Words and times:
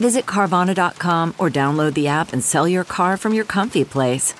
Visit 0.00 0.24
Carvana.com 0.24 1.34
or 1.36 1.50
download 1.50 1.92
the 1.92 2.08
app 2.08 2.32
and 2.32 2.42
sell 2.42 2.66
your 2.66 2.84
car 2.84 3.18
from 3.18 3.34
your 3.34 3.44
comfy 3.44 3.84
place. 3.84 4.32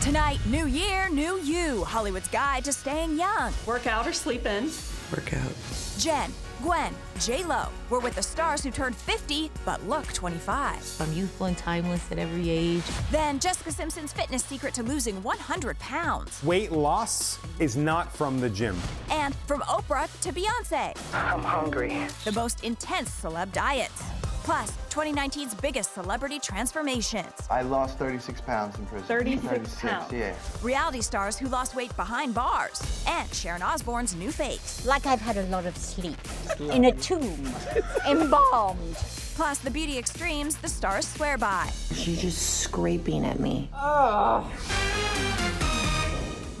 Tonight, 0.00 0.40
new 0.46 0.66
year, 0.66 1.10
new 1.10 1.38
you. 1.40 1.84
Hollywood's 1.84 2.28
guide 2.28 2.64
to 2.64 2.72
staying 2.72 3.16
young. 3.16 3.52
Work 3.66 3.86
out 3.86 4.06
or 4.06 4.14
sleep 4.14 4.46
in. 4.46 4.70
Work 5.12 5.34
out. 5.34 5.52
Jen, 5.98 6.32
Gwen, 6.62 6.94
J 7.18 7.44
Lo. 7.44 7.66
We're 7.88 8.00
with 8.00 8.14
the 8.14 8.22
stars 8.22 8.62
who 8.62 8.70
turned 8.70 8.94
50 8.94 9.50
but 9.64 9.82
look 9.88 10.06
25. 10.12 11.00
I'm 11.00 11.12
youthful 11.12 11.46
and 11.46 11.56
timeless 11.56 12.10
at 12.12 12.18
every 12.18 12.50
age. 12.50 12.82
Then 13.10 13.38
Jessica 13.38 13.72
Simpson's 13.72 14.12
fitness 14.12 14.44
secret 14.44 14.74
to 14.74 14.82
losing 14.82 15.22
100 15.22 15.78
pounds. 15.78 16.42
Weight 16.44 16.72
loss 16.72 17.38
is 17.58 17.76
not 17.76 18.14
from 18.14 18.40
the 18.40 18.50
gym. 18.50 18.76
And 19.10 19.34
from 19.46 19.60
Oprah 19.62 20.08
to 20.20 20.32
Beyonce. 20.32 20.96
I'm 21.14 21.42
hungry. 21.42 22.06
The 22.24 22.32
most 22.32 22.62
intense 22.64 23.10
celeb 23.10 23.52
diets. 23.52 24.02
Plus, 24.42 24.72
2019's 24.90 25.54
biggest 25.54 25.94
celebrity 25.94 26.38
transformations. 26.38 27.32
I 27.50 27.62
lost 27.62 27.98
36 27.98 28.40
pounds 28.40 28.78
in 28.78 28.86
prison. 28.86 29.06
36, 29.06 29.46
36 29.46 29.80
pounds. 29.80 30.12
Yeah. 30.12 30.34
Reality 30.62 31.02
stars 31.02 31.38
who 31.38 31.46
lost 31.48 31.74
weight 31.74 31.94
behind 31.96 32.34
bars. 32.34 33.04
And 33.06 33.32
Sharon 33.34 33.62
Osbourne's 33.62 34.14
new 34.14 34.32
face. 34.32 34.84
Like 34.86 35.06
I've 35.06 35.20
had 35.20 35.36
a 35.36 35.44
lot 35.44 35.66
of 35.66 35.76
sleep. 35.76 36.18
In 36.72 36.86
a 36.86 36.92
tomb. 36.92 37.52
Embalmed. 38.08 38.96
Plus, 39.34 39.58
the 39.58 39.70
beauty 39.70 39.98
extremes 39.98 40.56
the 40.56 40.68
stars 40.68 41.06
swear 41.06 41.38
by. 41.38 41.70
She's 41.94 42.20
just 42.20 42.60
scraping 42.60 43.24
at 43.24 43.40
me. 43.40 43.70
Oh. 43.74 44.50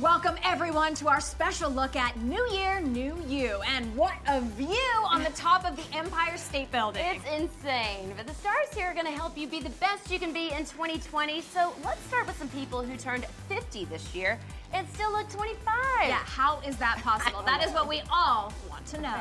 Welcome, 0.00 0.36
everyone, 0.44 0.94
to 0.94 1.08
our 1.08 1.20
special 1.20 1.70
look 1.70 1.94
at 1.94 2.18
New 2.22 2.42
Year, 2.50 2.80
New 2.80 3.14
You. 3.28 3.60
And 3.66 3.94
what 3.94 4.14
a 4.26 4.40
view 4.40 5.04
on 5.04 5.22
the 5.22 5.28
top 5.32 5.70
of 5.70 5.76
the 5.76 5.84
Empire 5.94 6.38
State 6.38 6.72
Building. 6.72 7.04
It's 7.04 7.24
insane. 7.26 8.14
But 8.16 8.26
the 8.26 8.32
stars 8.32 8.68
here 8.74 8.86
are 8.86 8.94
going 8.94 9.04
to 9.04 9.12
help 9.12 9.36
you 9.36 9.46
be 9.46 9.60
the 9.60 9.68
best 9.68 10.10
you 10.10 10.18
can 10.18 10.32
be 10.32 10.52
in 10.52 10.64
2020. 10.64 11.42
So 11.42 11.74
let's 11.84 12.00
start 12.06 12.26
with 12.26 12.38
some 12.38 12.48
people 12.48 12.80
who 12.80 12.96
turned 12.96 13.26
50 13.50 13.84
this 13.86 14.14
year 14.14 14.38
and 14.72 14.88
still 14.88 15.12
look 15.12 15.28
25. 15.28 15.66
Yeah, 16.00 16.14
how 16.14 16.60
is 16.60 16.78
that 16.78 16.96
possible? 17.02 17.42
that 17.42 17.62
is 17.62 17.70
what 17.72 17.86
we 17.86 18.00
all 18.10 18.54
want 18.70 18.86
to 18.86 19.02
know. 19.02 19.20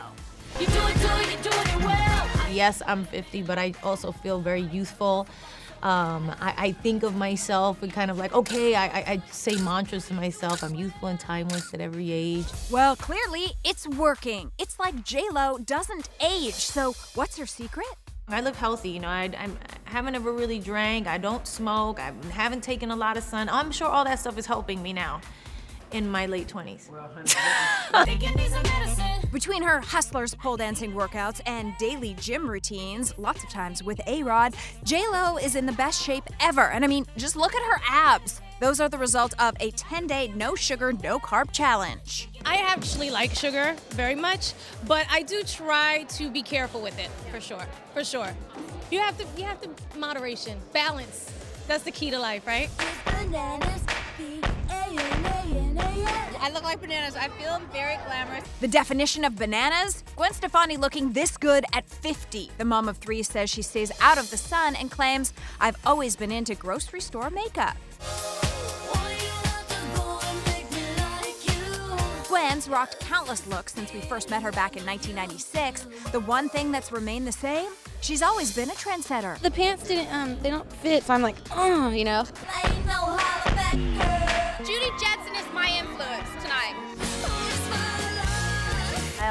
You 0.62 0.66
do 0.66 0.72
it, 0.88 0.96
do 0.96 1.08
you're 1.08 1.44
doing 1.44 1.68
it 1.78 1.86
well. 1.86 2.30
Yes, 2.50 2.82
I'm 2.88 3.04
50, 3.04 3.42
but 3.42 3.60
I 3.60 3.74
also 3.84 4.14
feel 4.14 4.40
very 4.40 4.62
youthful. 4.62 5.28
Um, 5.82 6.32
I, 6.42 6.54
I, 6.58 6.72
think 6.74 7.04
of 7.04 7.16
myself 7.16 7.82
and 7.82 7.94
kind 7.94 8.12
of 8.12 8.18
like, 8.18 8.34
okay, 8.34 8.76
I, 8.76 8.86
I, 8.86 9.00
I, 9.12 9.22
say 9.32 9.56
mantras 9.56 10.08
to 10.08 10.14
myself. 10.14 10.62
I'm 10.62 10.76
youthful 10.76 11.08
and 11.08 11.20
timeless 11.20 11.74
at 11.74 11.80
every 11.80 12.12
age. 12.12 12.46
Well, 12.70 12.98
clearly 12.98 13.54
it's 13.64 13.88
working. 13.88 14.52
It's 14.58 14.78
like 14.78 15.06
J 15.06 15.24
Lo 15.32 15.58
doesn't 15.58 16.10
age. 16.20 16.54
So, 16.54 16.96
what's 17.16 17.38
her 17.38 17.46
secret? 17.46 17.88
I 18.28 18.42
live 18.42 18.58
healthy. 18.58 18.90
You 18.90 19.00
know, 19.00 19.08
I, 19.08 19.32
I'm, 19.38 19.58
I 19.88 19.90
haven't 19.90 20.16
ever 20.16 20.34
really 20.34 20.60
drank. 20.60 21.08
I 21.08 21.18
don't 21.18 21.48
smoke. 21.48 22.00
I 22.00 22.12
haven't 22.32 22.62
taken 22.62 22.92
a 22.92 22.96
lot 22.96 23.16
of 23.16 23.24
sun. 23.24 23.48
I'm 23.50 23.72
sure 23.72 23.88
all 23.88 24.04
that 24.04 24.20
stuff 24.20 24.38
is 24.38 24.46
helping 24.46 24.84
me 24.84 24.92
now 24.94 25.22
in 25.92 26.10
my 26.10 26.26
late 26.26 26.48
20s. 26.48 26.90
Between 29.32 29.62
her 29.62 29.80
hustlers 29.80 30.34
pole 30.34 30.58
dancing 30.58 30.94
workouts 30.94 31.40
and 31.46 31.78
daily 31.78 32.16
gym 32.16 32.50
routines, 32.50 33.14
lots 33.18 33.44
of 33.44 33.50
times 33.50 33.84
with 33.84 34.02
A 34.08 34.24
Rod, 34.24 34.56
J 34.84 35.04
Lo 35.08 35.38
is 35.38 35.56
in 35.56 35.68
the 35.68 35.72
best 35.74 36.02
shape 36.02 36.24
ever. 36.40 36.70
And 36.72 36.84
I 36.84 36.88
mean, 36.88 37.06
just 37.16 37.36
look 37.36 37.54
at 37.54 37.62
her 37.62 37.80
abs. 37.88 38.42
Those 38.60 38.80
are 38.82 38.90
the 38.90 38.98
result 38.98 39.34
of 39.40 39.56
a 39.60 39.72
10 39.72 40.08
day 40.08 40.32
no 40.36 40.56
sugar, 40.56 40.92
no 40.92 41.20
carb 41.20 41.52
challenge. 41.52 42.28
I 42.46 42.56
actually 42.58 43.12
like 43.12 43.36
sugar 43.36 43.76
very 43.92 44.16
much, 44.16 44.54
but 44.88 45.06
I 45.12 45.22
do 45.22 45.44
try 45.44 46.06
to 46.10 46.30
be 46.30 46.42
careful 46.42 46.82
with 46.82 46.98
it 47.00 47.10
for 47.32 47.40
sure. 47.40 47.66
For 47.94 48.04
sure. 48.04 48.36
You 48.92 49.00
have 49.00 49.18
to, 49.20 49.26
you 49.40 49.46
have 49.46 49.62
to, 49.62 49.70
moderation, 49.98 50.58
balance. 50.74 51.32
That's 51.68 51.84
the 51.84 51.92
key 51.92 52.10
to 52.10 52.18
life, 52.18 52.48
right? 52.48 52.70
I 56.42 56.50
look 56.52 56.64
like 56.64 56.80
bananas. 56.82 57.16
I 57.16 57.28
feel 57.30 57.60
very 57.74 57.98
glamorous. 58.06 58.46
The 58.62 58.68
definition 58.68 59.26
of 59.26 59.36
bananas? 59.36 60.04
Gwen 60.16 60.34
Stefani 60.34 60.78
looking 60.78 61.12
this 61.12 61.38
good 61.38 61.66
at 61.74 61.86
50. 61.90 62.52
The 62.58 62.66
mom 62.66 62.88
of 62.88 62.98
three 62.98 63.24
says 63.24 63.50
she 63.50 63.62
stays 63.62 63.92
out 64.02 64.18
of 64.18 64.30
the 64.32 64.38
sun 64.38 64.76
and 64.76 64.90
claims, 64.90 65.34
I've 65.60 65.76
always 65.86 66.16
been 66.16 66.32
into 66.32 66.56
grocery 66.56 67.02
store 67.02 67.30
makeup. 67.30 67.76
Gwen's 72.30 72.70
rocked 72.70 73.00
countless 73.00 73.46
looks 73.48 73.74
since 73.74 73.92
we 73.92 74.00
first 74.02 74.30
met 74.30 74.42
her 74.44 74.52
back 74.52 74.78
in 74.78 74.86
1996. 74.86 75.88
The 76.12 76.20
one 76.22 76.48
thing 76.48 76.72
that's 76.72 76.92
remained 76.92 77.28
the 77.28 77.32
same? 77.32 77.72
She's 78.02 78.22
always 78.22 78.56
been 78.56 78.70
a 78.70 78.74
trendsetter. 78.74 79.38
The 79.40 79.52
pants 79.52 79.88
didn't, 79.88 80.14
um, 80.14 80.40
they 80.42 80.50
don't 80.50 80.72
fit, 80.72 81.04
so 81.04 81.14
I'm 81.14 81.22
like, 81.22 81.36
oh, 81.52 81.90
you 81.90 82.06
know. 82.06 82.24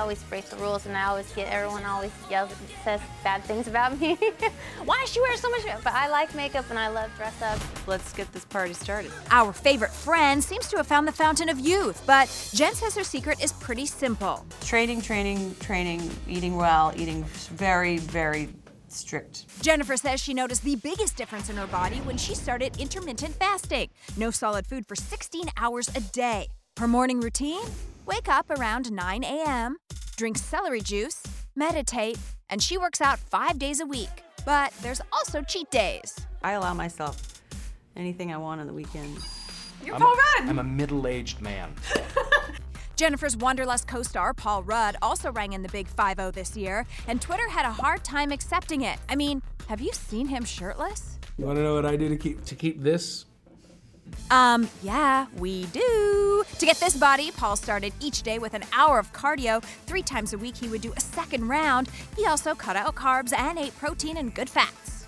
Always 0.09 0.23
break 0.23 0.47
the 0.47 0.57
rules 0.57 0.87
and 0.87 0.97
I 0.97 1.05
always 1.05 1.31
get 1.35 1.53
everyone 1.53 1.85
always 1.85 2.13
yells 2.31 2.51
and 2.51 2.71
says 2.83 2.99
bad 3.23 3.45
things 3.45 3.69
about 3.69 4.01
me. 4.01 4.15
Why 4.87 4.99
does 5.03 5.13
she 5.13 5.21
wear 5.21 5.37
so 5.37 5.51
much? 5.51 5.67
But 5.85 5.93
I 5.93 6.09
like 6.09 6.35
makeup 6.35 6.65
and 6.71 6.79
I 6.79 6.89
love 6.89 7.11
dress 7.19 7.43
up. 7.43 7.59
Let's 7.87 8.11
get 8.15 8.33
this 8.33 8.47
party 8.47 8.73
started. 8.73 9.13
Our 9.31 9.53
favorite 9.53 9.93
friend 9.93 10.43
seems 10.43 10.67
to 10.69 10.79
have 10.79 10.87
found 10.87 11.07
the 11.07 11.13
fountain 11.13 11.51
of 11.51 11.61
youth, 11.61 12.03
but 12.07 12.27
Jen 12.55 12.75
says 12.75 12.95
her 12.95 13.05
secret 13.05 13.45
is 13.45 13.53
pretty 13.53 13.85
simple. 13.85 14.47
Training, 14.63 15.03
training, 15.03 15.55
training, 15.61 16.11
eating 16.27 16.57
well, 16.57 16.95
eating 16.97 17.23
very, 17.25 17.99
very 17.99 18.49
strict. 18.87 19.45
Jennifer 19.61 19.99
says 19.99 20.23
she 20.23 20.33
noticed 20.33 20.63
the 20.63 20.77
biggest 20.77 21.19
difference 21.19 21.51
in 21.51 21.57
her 21.59 21.67
body 21.67 21.99
when 21.99 22.17
she 22.17 22.35
started 22.35 22.81
intermittent 22.81 23.35
fasting. 23.35 23.91
No 24.17 24.31
solid 24.31 24.67
food 24.67 24.87
for 24.87 24.97
16 24.97 25.51
hours 25.59 25.95
a 25.95 26.01
day. 26.01 26.49
Her 26.79 26.89
morning 26.89 27.21
routine? 27.21 27.61
Wake 28.09 28.29
up 28.29 28.51
around 28.51 28.91
9 28.91 29.23
a.m., 29.23 29.77
drink 30.17 30.39
celery 30.39 30.81
juice, 30.81 31.23
meditate, 31.55 32.19
and 32.49 32.63
she 32.63 32.79
works 32.79 33.01
out 33.01 33.19
five 33.19 33.59
days 33.59 33.81
a 33.81 33.87
week. 33.87 34.25
But 34.47 34.73
there's 34.81 35.03
also 35.13 35.43
cheat 35.43 35.71
days. 35.71 36.19
I 36.43 36.53
allow 36.53 36.73
myself 36.73 37.43
anything 37.97 38.33
I 38.33 38.39
want 38.39 38.63
on 38.63 38.67
the 38.67 38.73
weekends. 38.73 39.27
You're 39.85 39.97
I'm, 39.97 40.01
Paul 40.01 40.15
Rudd. 40.15 40.49
I'm 40.49 40.59
a 40.59 40.65
middle-aged 40.65 41.43
man. 41.43 41.75
Jennifer's 42.97 43.37
Wanderlust 43.37 43.87
co 43.87 44.03
star 44.03 44.33
Paul 44.33 44.63
Rudd 44.63 44.97
also 45.03 45.31
rang 45.31 45.53
in 45.53 45.63
the 45.63 45.69
big 45.69 45.87
5 45.87 46.17
0 46.17 46.31
this 46.31 46.57
year, 46.57 46.87
and 47.07 47.21
Twitter 47.21 47.49
had 47.49 47.67
a 47.67 47.71
hard 47.71 48.03
time 48.03 48.33
accepting 48.33 48.83
it. 48.83 48.99
I 49.09 49.17
mean, 49.17 49.43
have 49.69 49.81
you 49.81 49.93
seen 49.93 50.27
him 50.27 50.45
shirtless? 50.45 51.19
You 51.37 51.45
want 51.45 51.59
to 51.59 51.63
know 51.63 51.75
what 51.75 51.87
I 51.87 51.95
do 51.97 52.09
to 52.09 52.17
keep 52.17 52.45
to 52.47 52.55
keep 52.57 52.83
this? 52.83 53.27
Um, 54.31 54.69
yeah, 54.83 55.27
we 55.37 55.67
do. 55.67 56.45
To 56.59 56.67
get 56.67 56.77
this 56.79 56.97
body, 56.97 57.31
Paul 57.31 57.57
started 57.57 57.93
each 58.01 58.23
day 58.23 58.39
with 58.39 58.55
an 58.55 58.65
hour 58.73 58.99
of 58.99 59.13
cardio. 59.13 59.63
Three 59.87 60.03
times 60.03 60.33
a 60.33 60.39
week, 60.39 60.57
he 60.57 60.69
would 60.69 60.83
do 60.83 60.93
a 60.97 61.01
second 61.01 61.49
round. 61.49 61.89
He 62.17 62.27
also 62.27 62.55
cut 62.55 62.77
out 62.77 62.95
carbs 62.95 63.33
and 63.33 63.59
ate 63.59 63.77
protein 63.79 64.17
and 64.17 64.35
good 64.35 64.51
fats. 64.51 65.07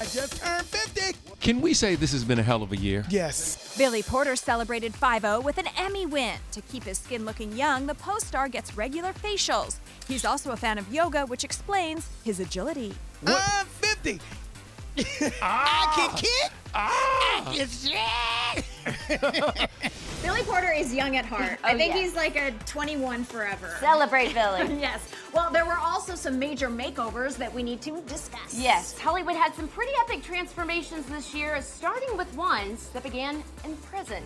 I 0.00 0.04
just 0.04 0.42
turned 0.42 0.66
50. 0.66 1.16
Can 1.40 1.60
we 1.60 1.74
say 1.74 1.94
this 1.94 2.12
has 2.12 2.24
been 2.24 2.38
a 2.38 2.42
hell 2.42 2.62
of 2.62 2.72
a 2.72 2.76
year? 2.76 3.04
Yes. 3.08 3.76
Billy 3.76 4.02
Porter 4.02 4.36
celebrated 4.36 4.94
5 4.94 5.22
0 5.22 5.40
with 5.40 5.58
an 5.58 5.68
Emmy 5.76 6.06
win. 6.06 6.34
To 6.52 6.60
keep 6.62 6.84
his 6.84 6.98
skin 6.98 7.24
looking 7.24 7.52
young, 7.56 7.86
the 7.86 7.94
Pose 7.94 8.24
star 8.24 8.48
gets 8.48 8.76
regular 8.76 9.12
facials. 9.12 9.76
He's 10.08 10.24
also 10.24 10.52
a 10.52 10.56
fan 10.56 10.78
of 10.78 10.92
yoga, 10.92 11.26
which 11.26 11.44
explains 11.44 12.08
his 12.24 12.40
agility. 12.40 12.94
I'm 13.26 13.66
50. 13.66 14.20
I 15.42 15.92
can 15.96 16.16
kick. 16.16 16.52
Ah. 16.74 17.44
I 17.48 17.54
can 17.54 17.68
shake. 17.68 18.41
Billy 20.22 20.42
Porter 20.42 20.72
is 20.72 20.94
young 20.94 21.16
at 21.16 21.24
heart. 21.24 21.58
Oh, 21.64 21.68
I 21.68 21.76
think 21.76 21.94
yeah. 21.94 22.02
he's 22.02 22.14
like 22.14 22.36
a 22.36 22.52
21 22.66 23.24
forever. 23.24 23.76
Celebrate, 23.80 24.32
Billy. 24.34 24.74
yes. 24.80 25.10
Well, 25.32 25.50
there 25.50 25.64
were 25.64 25.78
also 25.78 26.14
some 26.14 26.38
major 26.38 26.68
makeovers 26.68 27.36
that 27.36 27.52
we 27.52 27.62
need 27.62 27.80
to 27.82 28.00
discuss. 28.02 28.54
Yes, 28.54 28.98
Hollywood 28.98 29.36
had 29.36 29.54
some 29.54 29.68
pretty 29.68 29.92
epic 30.02 30.22
transformations 30.22 31.06
this 31.06 31.34
year, 31.34 31.60
starting 31.62 32.16
with 32.16 32.32
ones 32.34 32.88
that 32.90 33.02
began 33.02 33.42
in 33.64 33.76
prison. 33.78 34.22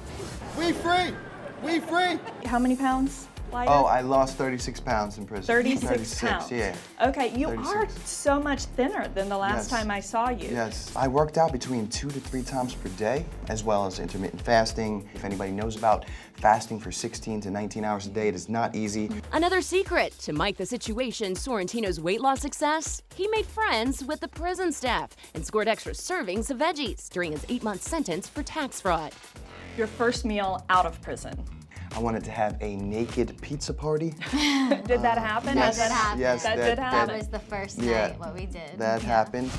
We 0.59 0.73
free. 0.73 1.14
We 1.62 1.81
free. 1.81 2.19
How 2.44 2.59
many 2.59 2.76
pounds? 2.76 3.29
Lighter? 3.52 3.70
Oh, 3.70 3.84
I 3.84 4.00
lost 4.00 4.37
36 4.37 4.81
pounds 4.81 5.19
in 5.19 5.26
prison. 5.26 5.44
36, 5.46 6.20
pounds. 6.20 6.50
yeah. 6.50 6.75
Okay, 7.02 7.28
you 7.37 7.46
36. 7.48 7.69
are 7.75 7.88
so 8.04 8.40
much 8.40 8.64
thinner 8.64 9.08
than 9.08 9.28
the 9.28 9.37
last 9.37 9.70
Yes. 9.70 9.81
time 9.81 9.90
I 9.90 10.00
saw 10.00 10.31
you. 10.31 10.48
Yes, 10.48 10.93
I 10.96 11.08
worked 11.08 11.38
out 11.38 11.52
between 11.52 11.88
two 11.88 12.08
to 12.10 12.20
three 12.20 12.43
times 12.43 12.75
per 12.75 12.88
day, 12.90 13.25
as 13.48 13.62
well 13.64 13.87
as 13.87 13.98
intermittent 13.98 14.43
fasting. 14.43 15.08
If 15.14 15.25
anybody 15.25 15.52
knows 15.52 15.76
about 15.76 16.04
fasting 16.34 16.78
for 16.81 16.93
16 16.93 17.40
to 17.43 17.50
19 17.50 17.84
hours 17.84 18.06
a 18.06 18.10
day, 18.10 18.28
it 18.28 18.34
is 18.34 18.48
not 18.48 18.75
easy. 18.75 19.10
Another 19.32 19.60
secret 19.62 20.12
to 20.20 20.32
Mike 20.32 20.56
the 20.56 20.66
Situation 20.66 21.34
Sorrentino's 21.34 22.00
weight 22.00 22.20
loss 22.20 22.40
success, 22.40 23.02
he 23.14 23.26
made 23.28 23.46
friends 23.46 24.04
with 24.04 24.20
the 24.20 24.28
prison 24.28 24.72
staff 24.72 25.10
and 25.34 25.44
scored 25.46 25.69
extra 25.69 25.92
servings 25.92 26.50
of 26.50 26.58
veggies 26.58 27.08
during 27.08 27.32
his 27.32 27.46
eight 27.49 27.62
month 27.62 27.82
sentence 27.82 28.28
for 28.28 28.42
tax 28.42 28.81
fraud. 28.81 29.12
Your 29.76 29.87
first 29.87 30.25
meal 30.25 30.64
out 30.70 30.87
of 30.87 31.00
prison. 31.02 31.42
I 31.94 31.99
wanted 31.99 32.25
to 32.25 32.31
have 32.31 32.56
a 32.61 32.77
naked 32.77 33.41
pizza 33.41 33.73
party. 33.73 34.15
did 34.31 35.03
that 35.03 35.19
um, 35.19 35.25
happen? 35.25 35.56
yes, 35.56 35.77
That 35.77 35.88
did 35.88 35.93
happen. 35.94 36.21
yes, 36.21 36.43
that, 36.43 36.56
that- 36.56 36.69
did 36.69 36.79
happen. 36.79 37.09
That 37.09 37.19
was 37.19 37.29
the 37.29 37.38
first 37.38 37.79
Yeah, 37.79 38.17
what 38.17 38.35
we 38.35 38.47
did. 38.47 38.79
That 38.79 39.03
happened. 39.03 39.50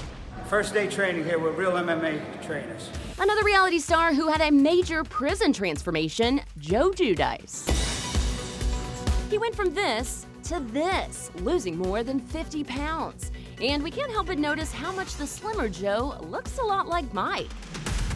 First 0.48 0.74
day 0.74 0.88
training 0.88 1.26
here 1.26 1.40
with 1.40 1.56
real 1.56 1.74
MMA 1.74 2.46
trainers. 2.46 2.90
Another 3.20 3.44
reality 3.44 3.80
star 3.80 4.14
who 4.14 4.28
had 4.30 4.40
a 4.40 4.52
major 4.52 5.04
prison 5.04 5.52
transformation, 5.52 6.42
Joe 6.58 6.92
Giudice. 6.92 7.68
He 9.30 9.38
went 9.38 9.56
from 9.56 9.74
this 9.74 10.26
to 10.44 10.62
this, 10.72 11.32
losing 11.42 11.78
more 11.78 12.04
than 12.04 12.20
50 12.20 12.64
pounds. 12.64 13.32
And 13.62 13.84
we 13.84 13.92
can't 13.92 14.12
help 14.12 14.28
but 14.28 14.40
notice 14.40 14.72
how 14.72 14.94
much 14.94 15.16
the 15.16 15.28
slimmer 15.28 15.68
Joe 15.68 16.18
looks 16.22 16.60
a 16.60 16.64
lot 16.64 16.88
like 16.88 17.14
Mike. 17.14 17.50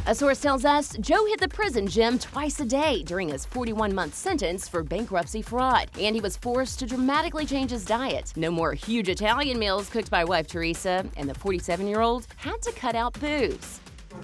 A 0.08 0.16
source 0.16 0.42
tells 0.42 0.66
us 0.66 0.98
Joe 1.00 1.28
hit 1.28 1.40
the 1.40 1.48
prison 1.48 1.86
gym 1.86 2.18
twice 2.18 2.60
a 2.60 2.66
day 2.66 3.04
during 3.04 3.30
his 3.30 3.46
41 3.46 3.94
month 3.94 4.16
sentence 4.16 4.68
for 4.68 4.82
bankruptcy 4.82 5.44
fraud, 5.44 5.92
and 6.00 6.16
he 6.16 6.22
was 6.22 6.36
forced 6.38 6.80
to 6.80 6.88
dramatically 6.88 7.46
change 7.46 7.70
his 7.70 7.86
diet. 7.86 8.34
No 8.36 8.50
more 8.50 8.74
huge 8.74 9.10
Italian 9.10 9.60
meals 9.60 9.90
cooked 9.90 10.10
by 10.10 10.24
wife 10.24 10.48
Teresa, 10.48 11.06
and 11.18 11.30
the 11.30 11.36
47 11.36 11.88
year 11.88 12.02
old 12.02 12.26
had 12.38 12.60
to 12.64 12.72
cut 12.72 12.96
out 12.96 13.14
booze. 13.20 13.80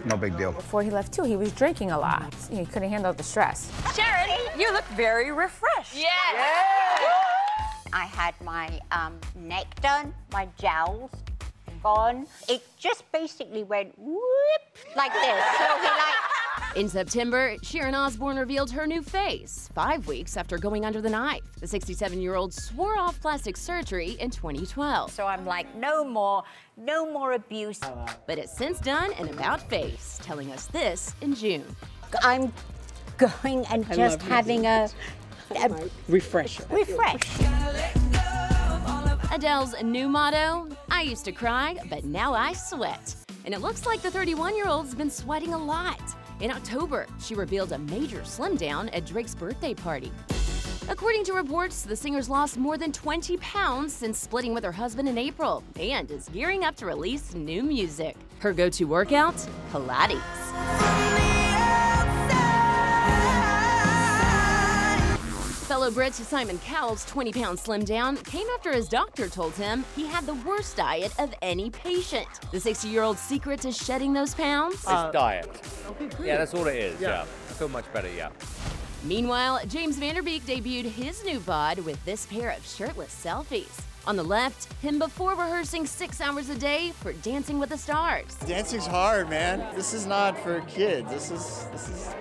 No 0.05 0.17
big 0.17 0.35
deal. 0.35 0.51
Before 0.51 0.81
he 0.81 0.89
left, 0.89 1.13
too, 1.13 1.23
he 1.23 1.35
was 1.35 1.51
drinking 1.51 1.91
a 1.91 1.99
lot. 1.99 2.33
He 2.49 2.65
couldn't 2.65 2.89
handle 2.89 3.13
the 3.13 3.21
stress. 3.21 3.71
Sharon, 3.95 4.31
you 4.59 4.73
look 4.73 4.85
very 4.95 5.31
refreshed. 5.31 5.95
Yes. 5.95 6.09
I 7.93 8.05
had 8.05 8.33
my 8.41 8.79
um, 8.91 9.19
neck 9.35 9.79
done, 9.81 10.11
my 10.31 10.47
jowls 10.57 11.11
gone. 11.87 12.27
It 12.49 12.61
just 12.77 13.09
basically 13.13 13.63
went 13.63 13.97
whoop 13.97 14.63
like 14.97 15.13
this. 15.13 15.43
So 15.57 15.65
he 15.79 15.87
like 15.87 16.75
In 16.75 16.89
September, 16.89 17.55
Sharon 17.63 17.95
Osbourne 17.95 18.37
revealed 18.37 18.71
her 18.71 18.85
new 18.85 19.01
face, 19.01 19.69
five 19.73 20.05
weeks 20.05 20.35
after 20.35 20.57
going 20.57 20.83
under 20.83 20.99
the 20.99 21.09
knife. 21.09 21.43
The 21.61 21.67
67 21.67 22.19
year 22.19 22.35
old 22.35 22.53
swore 22.53 22.97
off 22.97 23.21
plastic 23.21 23.55
surgery 23.55 24.11
in 24.19 24.29
2012. 24.31 25.11
So 25.11 25.27
I'm 25.27 25.45
like, 25.45 25.73
no 25.75 26.03
more, 26.03 26.43
no 26.75 27.09
more 27.09 27.33
abuse. 27.33 27.79
But 28.27 28.37
it's 28.37 28.55
since 28.57 28.79
done 28.79 29.13
an 29.13 29.29
about 29.29 29.61
face, 29.69 30.19
telling 30.21 30.51
us 30.51 30.65
this 30.65 31.15
in 31.21 31.35
June. 31.35 31.63
I'm 32.21 32.51
going 33.17 33.65
and 33.67 33.85
I 33.89 33.95
just 33.95 34.21
having 34.23 34.65
a, 34.65 34.89
a 35.55 35.89
refresh. 36.09 36.59
refresh. 36.69 37.23
Adele's 39.31 39.73
new 39.83 40.09
motto 40.09 40.67
I 40.89 41.01
used 41.01 41.25
to 41.25 41.31
cry, 41.31 41.77
but 41.89 42.05
now 42.05 42.33
I 42.33 42.53
sweat. 42.53 43.15
And 43.45 43.53
it 43.53 43.61
looks 43.61 43.85
like 43.85 44.01
the 44.01 44.11
31 44.11 44.55
year 44.55 44.67
old's 44.67 44.95
been 44.95 45.09
sweating 45.09 45.53
a 45.53 45.57
lot. 45.57 46.01
In 46.39 46.51
October, 46.51 47.07
she 47.19 47.35
revealed 47.35 47.71
a 47.71 47.77
major 47.77 48.23
slim 48.23 48.55
down 48.55 48.89
at 48.89 49.05
Drake's 49.05 49.35
birthday 49.35 49.73
party. 49.73 50.11
According 50.89 51.25
to 51.25 51.33
reports, 51.33 51.81
the 51.81 51.95
singer's 51.95 52.29
lost 52.29 52.57
more 52.57 52.77
than 52.77 52.91
20 52.91 53.35
pounds 53.37 53.93
since 53.93 54.17
splitting 54.17 54.53
with 54.53 54.63
her 54.63 54.71
husband 54.71 55.09
in 55.09 55.17
April 55.17 55.63
and 55.77 56.09
is 56.09 56.29
gearing 56.29 56.63
up 56.63 56.75
to 56.77 56.85
release 56.85 57.33
new 57.33 57.61
music. 57.61 58.15
Her 58.39 58.53
go 58.53 58.69
to 58.69 58.85
workout? 58.85 59.35
Pilates. 59.71 60.86
Fellow 65.67 65.91
Brit 65.91 66.13
Simon 66.13 66.57
Cowell's 66.59 67.03
20 67.07 67.33
pound 67.33 67.59
slim 67.59 67.83
down 67.83 68.15
came 68.15 68.47
after 68.55 68.71
his 68.71 68.87
doctor 68.87 69.27
told 69.27 69.51
him 69.55 69.83
he 69.97 70.07
had 70.07 70.25
the 70.25 70.35
worst 70.35 70.77
diet 70.77 71.13
of 71.19 71.33
any 71.41 71.69
patient. 71.69 72.25
The 72.53 72.59
60 72.61 72.87
year 72.87 73.03
old's 73.03 73.19
secret 73.19 73.59
to 73.61 73.73
shedding 73.73 74.13
those 74.13 74.33
pounds? 74.33 74.75
It's 74.75 74.87
uh, 74.87 75.11
diet. 75.11 75.61
great. 76.15 76.25
Yeah, 76.25 76.37
that's 76.37 76.53
all 76.53 76.65
it 76.67 76.77
is. 76.77 77.01
Yeah. 77.01 77.09
Yeah. 77.09 77.21
I 77.23 77.53
feel 77.53 77.67
much 77.67 77.91
better. 77.91 78.09
Yeah. 78.09 78.29
Meanwhile, 79.03 79.59
James 79.67 79.97
Van 79.97 80.15
Der 80.15 80.21
Beek 80.21 80.45
debuted 80.45 80.85
his 80.85 81.25
new 81.25 81.41
bod 81.41 81.79
with 81.79 82.03
this 82.05 82.25
pair 82.27 82.51
of 82.51 82.65
shirtless 82.65 83.13
selfies. 83.21 83.81
On 84.05 84.15
the 84.15 84.23
left, 84.23 84.71
him 84.81 84.99
before 84.99 85.31
rehearsing 85.31 85.85
six 85.85 86.21
hours 86.21 86.47
a 86.47 86.57
day 86.57 86.93
for 87.01 87.11
Dancing 87.11 87.59
with 87.59 87.71
the 87.71 87.77
Stars. 87.77 88.35
Dancing's 88.47 88.87
hard, 88.87 89.29
man. 89.29 89.75
This 89.75 89.93
is 89.93 90.05
not 90.05 90.39
for 90.39 90.61
kids. 90.61 91.09
This 91.09 91.29
is 91.29 91.67
this 91.73 91.89
is 91.89 92.15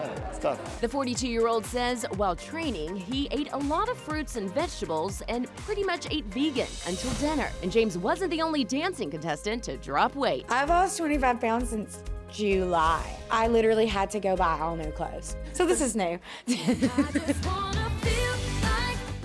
yeah, 0.00 0.28
it's 0.28 0.38
tough. 0.38 0.80
The 0.80 0.88
42 0.88 1.28
year 1.28 1.46
old 1.46 1.64
says 1.64 2.06
while 2.16 2.36
training, 2.36 2.96
he 2.96 3.28
ate 3.30 3.52
a 3.52 3.58
lot 3.58 3.88
of 3.88 3.98
fruits 3.98 4.36
and 4.36 4.52
vegetables 4.52 5.22
and 5.28 5.54
pretty 5.56 5.84
much 5.84 6.06
ate 6.10 6.24
vegan 6.26 6.68
until 6.86 7.10
dinner. 7.14 7.50
And 7.62 7.70
James 7.70 7.98
wasn't 7.98 8.30
the 8.30 8.42
only 8.42 8.64
dancing 8.64 9.10
contestant 9.10 9.62
to 9.64 9.76
drop 9.76 10.14
weight. 10.14 10.46
I've 10.48 10.68
lost 10.68 10.98
25 10.98 11.40
pounds 11.40 11.70
since 11.70 12.02
July. 12.30 13.04
I 13.30 13.48
literally 13.48 13.86
had 13.86 14.10
to 14.10 14.20
go 14.20 14.36
buy 14.36 14.58
all 14.60 14.76
new 14.76 14.90
clothes. 14.92 15.36
So 15.52 15.66
this 15.66 15.80
is 15.80 15.96
new. 15.96 16.18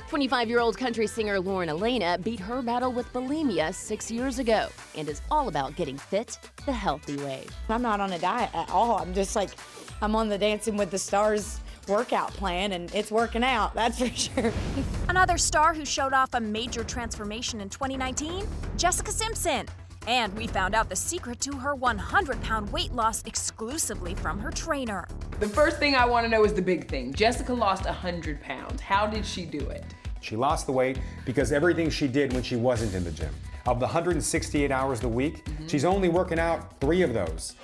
25 0.10 0.50
year 0.50 0.60
old 0.60 0.78
country 0.78 1.08
singer 1.08 1.40
Lauren 1.40 1.68
Alaina 1.70 2.18
beat 2.18 2.40
her 2.40 2.62
battle 2.62 2.92
with 2.92 3.12
bulimia 3.12 3.74
six 3.74 4.10
years 4.10 4.40
ago 4.40 4.70
and 4.96 5.10
is 5.10 5.22
all 5.30 5.50
about 5.50 5.76
getting 5.76 5.98
fit 5.98 6.40
the 6.66 6.72
healthy 6.72 7.18
way. 7.18 7.46
I'm 7.68 7.82
not 7.82 8.00
on 8.00 8.14
a 8.14 8.20
diet 8.20 8.50
at 8.54 8.70
all. 8.70 9.00
I'm 9.00 9.14
just 9.14 9.36
like, 9.36 9.50
I'm 10.02 10.16
on 10.16 10.30
the 10.30 10.38
Dancing 10.38 10.78
with 10.78 10.92
the 10.92 10.98
Stars 11.00 11.60
workout 11.88 12.32
plan 12.34 12.74
and 12.74 12.94
it's 12.94 13.12
working 13.12 13.44
out, 13.44 13.74
that's 13.74 14.00
for 14.00 14.08
sure. 14.08 14.52
Another 15.10 15.38
star 15.38 15.74
who 15.74 15.86
showed 15.86 16.14
off 16.14 16.34
a 16.34 16.40
major 16.40 16.84
transformation 16.84 17.62
in 17.62 17.70
2019 17.70 18.46
Jessica 18.78 19.12
Simpson. 19.12 19.68
And 20.08 20.36
we 20.36 20.46
found 20.46 20.76
out 20.76 20.88
the 20.88 20.96
secret 20.96 21.40
to 21.42 21.54
her 21.58 21.74
100 21.74 22.42
pound 22.44 22.72
weight 22.72 22.94
loss 22.94 23.24
exclusively 23.26 24.14
from 24.14 24.40
her 24.40 24.52
trainer. 24.52 25.08
The 25.40 25.50
first 25.50 25.78
thing 25.78 25.96
I 25.96 26.06
want 26.06 26.26
to 26.26 26.30
know 26.30 26.44
is 26.44 26.54
the 26.54 26.62
big 26.62 26.88
thing. 26.88 27.12
Jessica 27.14 27.54
lost 27.54 27.86
100 27.86 28.42
pounds. 28.42 28.82
How 28.82 29.08
did 29.08 29.26
she 29.26 29.46
do 29.46 29.60
it? 29.70 29.84
She 30.22 30.36
lost 30.36 30.68
the 30.68 30.72
weight 30.72 31.00
because 31.26 31.52
everything 31.52 31.90
she 31.90 32.08
did 32.08 32.34
when 32.34 32.44
she 32.44 32.56
wasn't 32.56 32.94
in 32.94 33.04
the 33.04 33.12
gym. 33.12 33.34
Of 33.66 33.80
the 33.80 33.86
168 33.86 34.72
hours 34.72 35.04
a 35.04 35.08
week, 35.08 35.44
mm-hmm. 35.46 35.68
she's 35.68 35.86
only 35.86 36.10
working 36.10 36.38
out 36.38 36.80
three 36.80 37.02
of 37.02 37.14
those. 37.14 37.56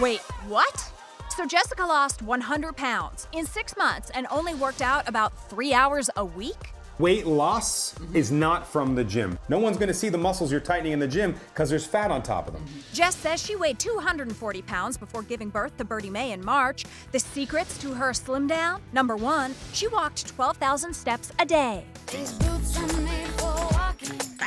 Wait, 0.00 0.20
what? 0.46 0.92
So 1.38 1.46
Jessica 1.46 1.86
lost 1.86 2.20
100 2.20 2.76
pounds 2.76 3.28
in 3.32 3.46
six 3.46 3.76
months 3.76 4.10
and 4.10 4.26
only 4.28 4.54
worked 4.54 4.82
out 4.82 5.08
about 5.08 5.48
three 5.48 5.72
hours 5.72 6.10
a 6.16 6.24
week? 6.24 6.72
Weight 6.98 7.28
loss 7.28 7.94
is 8.12 8.32
not 8.32 8.66
from 8.66 8.96
the 8.96 9.04
gym. 9.04 9.38
No 9.48 9.60
one's 9.60 9.76
gonna 9.76 9.94
see 9.94 10.08
the 10.08 10.18
muscles 10.18 10.50
you're 10.50 10.60
tightening 10.60 10.90
in 10.90 10.98
the 10.98 11.06
gym 11.06 11.36
because 11.50 11.70
there's 11.70 11.86
fat 11.86 12.10
on 12.10 12.24
top 12.24 12.48
of 12.48 12.54
them. 12.54 12.66
Jess 12.92 13.14
says 13.14 13.40
she 13.40 13.54
weighed 13.54 13.78
240 13.78 14.62
pounds 14.62 14.96
before 14.96 15.22
giving 15.22 15.48
birth 15.48 15.76
to 15.76 15.84
Birdie 15.84 16.10
Mae 16.10 16.32
in 16.32 16.44
March. 16.44 16.84
The 17.12 17.20
secrets 17.20 17.78
to 17.82 17.94
her 17.94 18.12
slim 18.12 18.48
down? 18.48 18.82
Number 18.92 19.14
one, 19.14 19.54
she 19.72 19.86
walked 19.86 20.26
12,000 20.26 20.92
steps 20.92 21.30
a 21.38 21.46
day. 21.46 21.84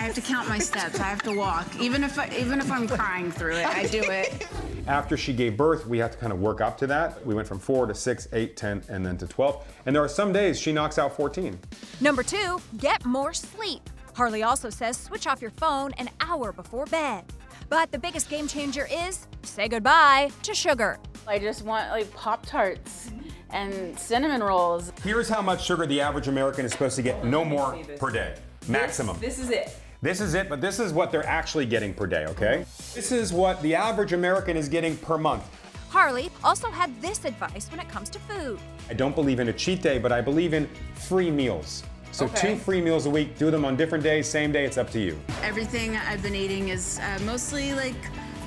I 0.02 0.06
have 0.06 0.16
to 0.16 0.22
count 0.22 0.50
my 0.50 0.58
steps. 0.58 1.00
I 1.00 1.04
have 1.04 1.22
to 1.22 1.32
walk, 1.32 1.68
even 1.80 2.04
if 2.04 2.18
I, 2.18 2.28
even 2.36 2.60
if 2.60 2.72
I'm 2.72 2.88
crying 2.88 3.32
through 3.32 3.58
it. 3.58 3.68
I 3.68 3.86
do 3.86 4.02
it. 4.02 4.48
After 4.88 5.16
she 5.16 5.32
gave 5.32 5.56
birth, 5.56 5.86
we 5.86 6.00
had 6.00 6.12
to 6.14 6.18
kind 6.18 6.34
of 6.34 6.40
work 6.40 6.60
up 6.60 6.76
to 6.80 6.88
that. 6.88 7.24
We 7.24 7.36
went 7.36 7.48
from 7.48 7.60
four 7.60 7.86
to 7.86 7.94
six, 7.94 8.28
eight, 8.34 8.58
10, 8.58 8.86
and 8.90 9.06
then 9.06 9.16
to 9.20 9.28
12. 9.28 9.64
And 9.86 9.96
there 9.96 10.04
are 10.04 10.10
some 10.10 10.34
days 10.34 10.60
she 10.60 10.72
knocks 10.72 10.98
out 10.98 11.16
14. 11.16 11.60
Number 12.00 12.24
two, 12.24 12.60
get 12.80 13.06
more 13.06 13.32
sleep. 13.32 13.88
Harley 14.16 14.42
also 14.42 14.72
says 14.72 14.98
switch 14.98 15.28
off 15.28 15.40
your 15.40 15.52
phone 15.52 15.92
an 16.00 16.10
hour 16.20 16.52
before 16.52 16.88
bed. 16.88 17.24
But 17.70 17.92
the 17.92 18.00
biggest 18.00 18.28
game 18.28 18.48
changer 18.48 18.88
is 18.92 19.28
say 19.44 19.68
goodbye 19.68 20.32
to 20.42 20.56
sugar. 20.56 20.98
I 21.28 21.38
just 21.38 21.64
want 21.64 21.92
like 21.92 22.12
Pop 22.16 22.44
Tarts 22.48 23.12
and 23.52 23.98
cinnamon 24.00 24.42
rolls. 24.42 24.94
Here's 25.04 25.30
how 25.30 25.44
much 25.44 25.64
sugar 25.64 25.86
the 25.86 26.02
average 26.02 26.28
American 26.28 26.66
is 26.66 26.72
supposed 26.72 26.96
to 26.96 27.04
get 27.04 27.24
no 27.24 27.46
more 27.46 27.78
per 28.00 28.10
day. 28.10 28.36
Maximum. 28.68 29.20
This 29.20 29.38
is 29.38 29.52
it. 29.52 29.78
This 30.04 30.20
is 30.20 30.34
it, 30.34 30.50
but 30.50 30.62
this 30.62 30.80
is 30.80 30.94
what 30.94 31.12
they're 31.12 31.28
actually 31.28 31.68
getting 31.68 31.94
per 31.94 32.08
day, 32.08 32.26
okay? 32.26 32.66
This 32.96 33.12
is 33.12 33.32
what 33.32 33.62
the 33.62 33.76
average 33.76 34.14
American 34.14 34.58
is 34.58 34.68
getting 34.68 34.98
per 34.98 35.16
month. 35.16 35.48
Harley 35.90 36.32
also 36.44 36.72
had 36.72 37.00
this 37.04 37.24
advice 37.24 37.70
when 37.70 37.80
it 37.80 37.88
comes 37.88 38.10
to 38.10 38.20
food. 38.20 38.60
I 38.90 38.94
don't 38.96 39.14
believe 39.14 39.40
in 39.40 39.50
a 39.50 39.54
cheat 39.54 39.84
day, 39.84 40.00
but 40.00 40.12
I 40.12 40.20
believe 40.20 40.56
in 40.56 40.68
free 40.96 41.30
meals. 41.30 41.84
So 42.12 42.26
Okay. 42.26 42.54
two 42.54 42.56
free 42.58 42.82
meals 42.82 43.06
a 43.06 43.12
week, 43.12 43.38
do 43.38 43.52
them 43.52 43.64
on 43.64 43.76
different 43.78 44.04
days, 44.04 44.28
same 44.28 44.52
day, 44.52 44.66
it's 44.66 44.80
up 44.80 44.90
to 44.92 45.00
you. 45.00 45.20
Everything 45.44 45.96
I've 45.96 46.24
been 46.24 46.36
eating 46.36 46.70
is 46.70 47.00
uh, 47.00 47.20
mostly 47.24 47.74
like 47.76 47.94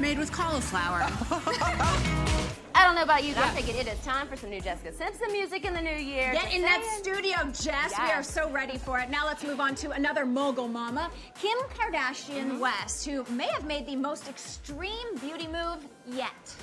made 0.00 0.18
with 0.18 0.32
cauliflower. 0.32 1.08
I 2.84 2.88
don't 2.88 2.96
know 2.96 3.02
about 3.02 3.24
you, 3.24 3.32
but 3.32 3.44
I'm 3.44 3.54
thinking 3.54 3.76
it 3.76 3.88
is 3.88 3.98
time 4.00 4.28
for 4.28 4.36
some 4.36 4.50
new 4.50 4.60
Jessica 4.60 4.92
Simpson 4.92 5.32
music 5.32 5.64
in 5.64 5.72
the 5.72 5.80
new 5.80 5.96
year. 5.96 6.34
Get 6.34 6.42
Just 6.42 6.54
in 6.54 6.60
that 6.60 6.84
studio, 6.98 7.34
Jess. 7.44 7.94
We 7.98 8.10
are 8.10 8.22
so 8.22 8.50
ready 8.50 8.76
for 8.76 8.98
it. 8.98 9.08
Now 9.08 9.24
let's 9.24 9.42
move 9.42 9.58
on 9.58 9.74
to 9.76 9.92
another 9.92 10.26
mogul 10.26 10.68
mama, 10.68 11.10
Kim 11.40 11.56
Kardashian 11.70 12.50
mm-hmm. 12.50 12.58
West, 12.58 13.06
who 13.06 13.24
may 13.30 13.46
have 13.46 13.64
made 13.64 13.86
the 13.86 13.96
most 13.96 14.28
extreme 14.28 15.16
beauty 15.18 15.46
move 15.46 15.78
yet. 16.06 16.54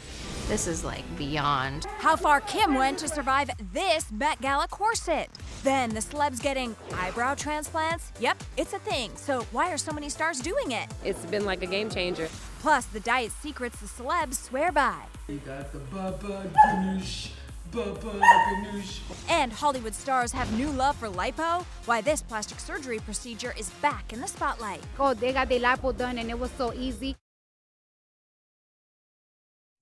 This 0.48 0.68
is 0.68 0.84
like 0.84 1.04
beyond. 1.18 1.86
How 1.98 2.16
far 2.16 2.40
Kim 2.42 2.76
went 2.76 3.00
to 3.00 3.08
survive 3.08 3.50
this 3.74 4.12
Met 4.12 4.40
Gala 4.42 4.68
corset. 4.68 5.28
Then 5.64 5.90
the 5.90 6.02
celebs 6.02 6.40
getting 6.40 6.76
eyebrow 6.94 7.34
transplants. 7.34 8.12
Yep, 8.20 8.44
it's 8.58 8.74
a 8.74 8.80
thing. 8.80 9.10
So 9.16 9.42
why 9.52 9.72
are 9.74 9.78
so 9.78 9.92
many 9.92 10.10
stars 10.10 10.40
doing 10.40 10.70
it? 10.70 10.88
It's 11.04 11.26
been 11.26 11.46
like 11.46 11.64
a 11.64 11.68
game 11.68 11.90
changer. 11.90 12.30
Plus, 12.62 12.86
the 12.86 13.00
diet 13.00 13.32
secrets 13.42 13.80
the 13.80 13.88
celebs 13.88 14.36
swear 14.36 14.72
by. 14.72 15.02
You 15.28 15.40
got 15.40 15.74
the 15.74 15.80
Baba 15.80 16.48
Ganoush, 16.64 17.32
Baba 17.72 17.96
Ganoush. 18.00 19.00
And 19.28 19.52
Hollywood 19.52 19.96
stars 19.96 20.32
have 20.32 20.56
new 20.56 20.70
love 20.70 20.96
for 20.96 21.08
lipo. 21.08 21.64
Why 21.86 22.02
this 22.02 22.22
plastic 22.22 22.60
surgery 22.60 23.00
procedure 23.00 23.56
is 23.58 23.72
back 23.82 24.14
in 24.14 24.22
the 24.22 24.28
spotlight. 24.28 24.82
Oh, 25.00 25.16
they 25.16 25.34
got 25.34 25.50
the 25.50 25.60
lipo 25.60 25.98
done 25.98 26.20
and 26.20 26.30
it 26.30 26.38
was 26.38 26.52
so 26.52 26.72
easy. 26.76 27.16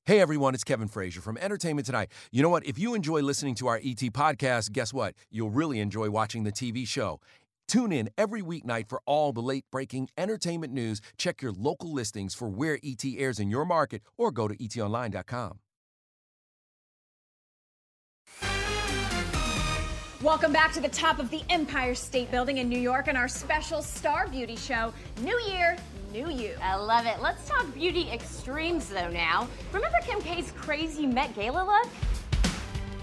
Hey 0.05 0.21
everyone, 0.21 0.55
it's 0.55 0.63
Kevin 0.63 0.88
Frazier 0.88 1.21
from 1.21 1.38
Entertainment 1.38 1.86
Tonight. 1.86 2.09
You 2.31 2.41
know 2.41 2.50
what? 2.50 2.65
If 2.65 2.79
you 2.79 2.95
enjoy 2.95 3.21
listening 3.21 3.53
to 3.55 3.67
our 3.67 3.75
ET 3.75 4.00
podcast, 4.12 4.71
guess 4.71 4.91
what? 4.91 5.13
You'll 5.29 5.51
really 5.51 5.79
enjoy 5.81 6.09
watching 6.09 6.45
the 6.45 6.51
TV 6.51 6.88
show. 6.88 7.19
Tune 7.69 7.91
in 7.91 8.09
every 8.17 8.41
weeknight 8.41 8.89
for 8.89 8.99
all 9.05 9.31
the 9.31 9.41
late 9.41 9.63
breaking 9.71 10.09
entertainment 10.17 10.73
news. 10.73 11.01
Check 11.17 11.43
your 11.43 11.51
local 11.51 11.93
listings 11.93 12.33
for 12.33 12.49
where 12.49 12.79
ET 12.83 13.05
airs 13.15 13.39
in 13.39 13.51
your 13.51 13.63
market 13.63 14.01
or 14.17 14.31
go 14.31 14.47
to 14.47 14.57
etonline.com. 14.57 15.59
Welcome 20.23 20.51
back 20.51 20.73
to 20.73 20.81
the 20.81 20.89
top 20.89 21.19
of 21.19 21.29
the 21.29 21.43
Empire 21.49 21.93
State 21.93 22.31
Building 22.31 22.57
in 22.57 22.67
New 22.67 22.79
York 22.79 23.07
and 23.07 23.17
our 23.17 23.27
special 23.27 23.83
Star 23.83 24.27
Beauty 24.27 24.55
Show. 24.55 24.91
New 25.21 25.39
Year, 25.47 25.77
new 26.11 26.29
you. 26.29 26.55
I 26.63 26.75
love 26.75 27.05
it. 27.05 27.21
Let's 27.21 27.47
talk 27.47 27.71
beauty 27.75 28.09
extremes 28.09 28.89
though 28.89 29.09
now. 29.11 29.47
Remember 29.71 29.97
Kim 30.01 30.19
K's 30.21 30.51
crazy 30.57 31.05
Met 31.05 31.35
Gala 31.35 31.63
look? 31.63 31.88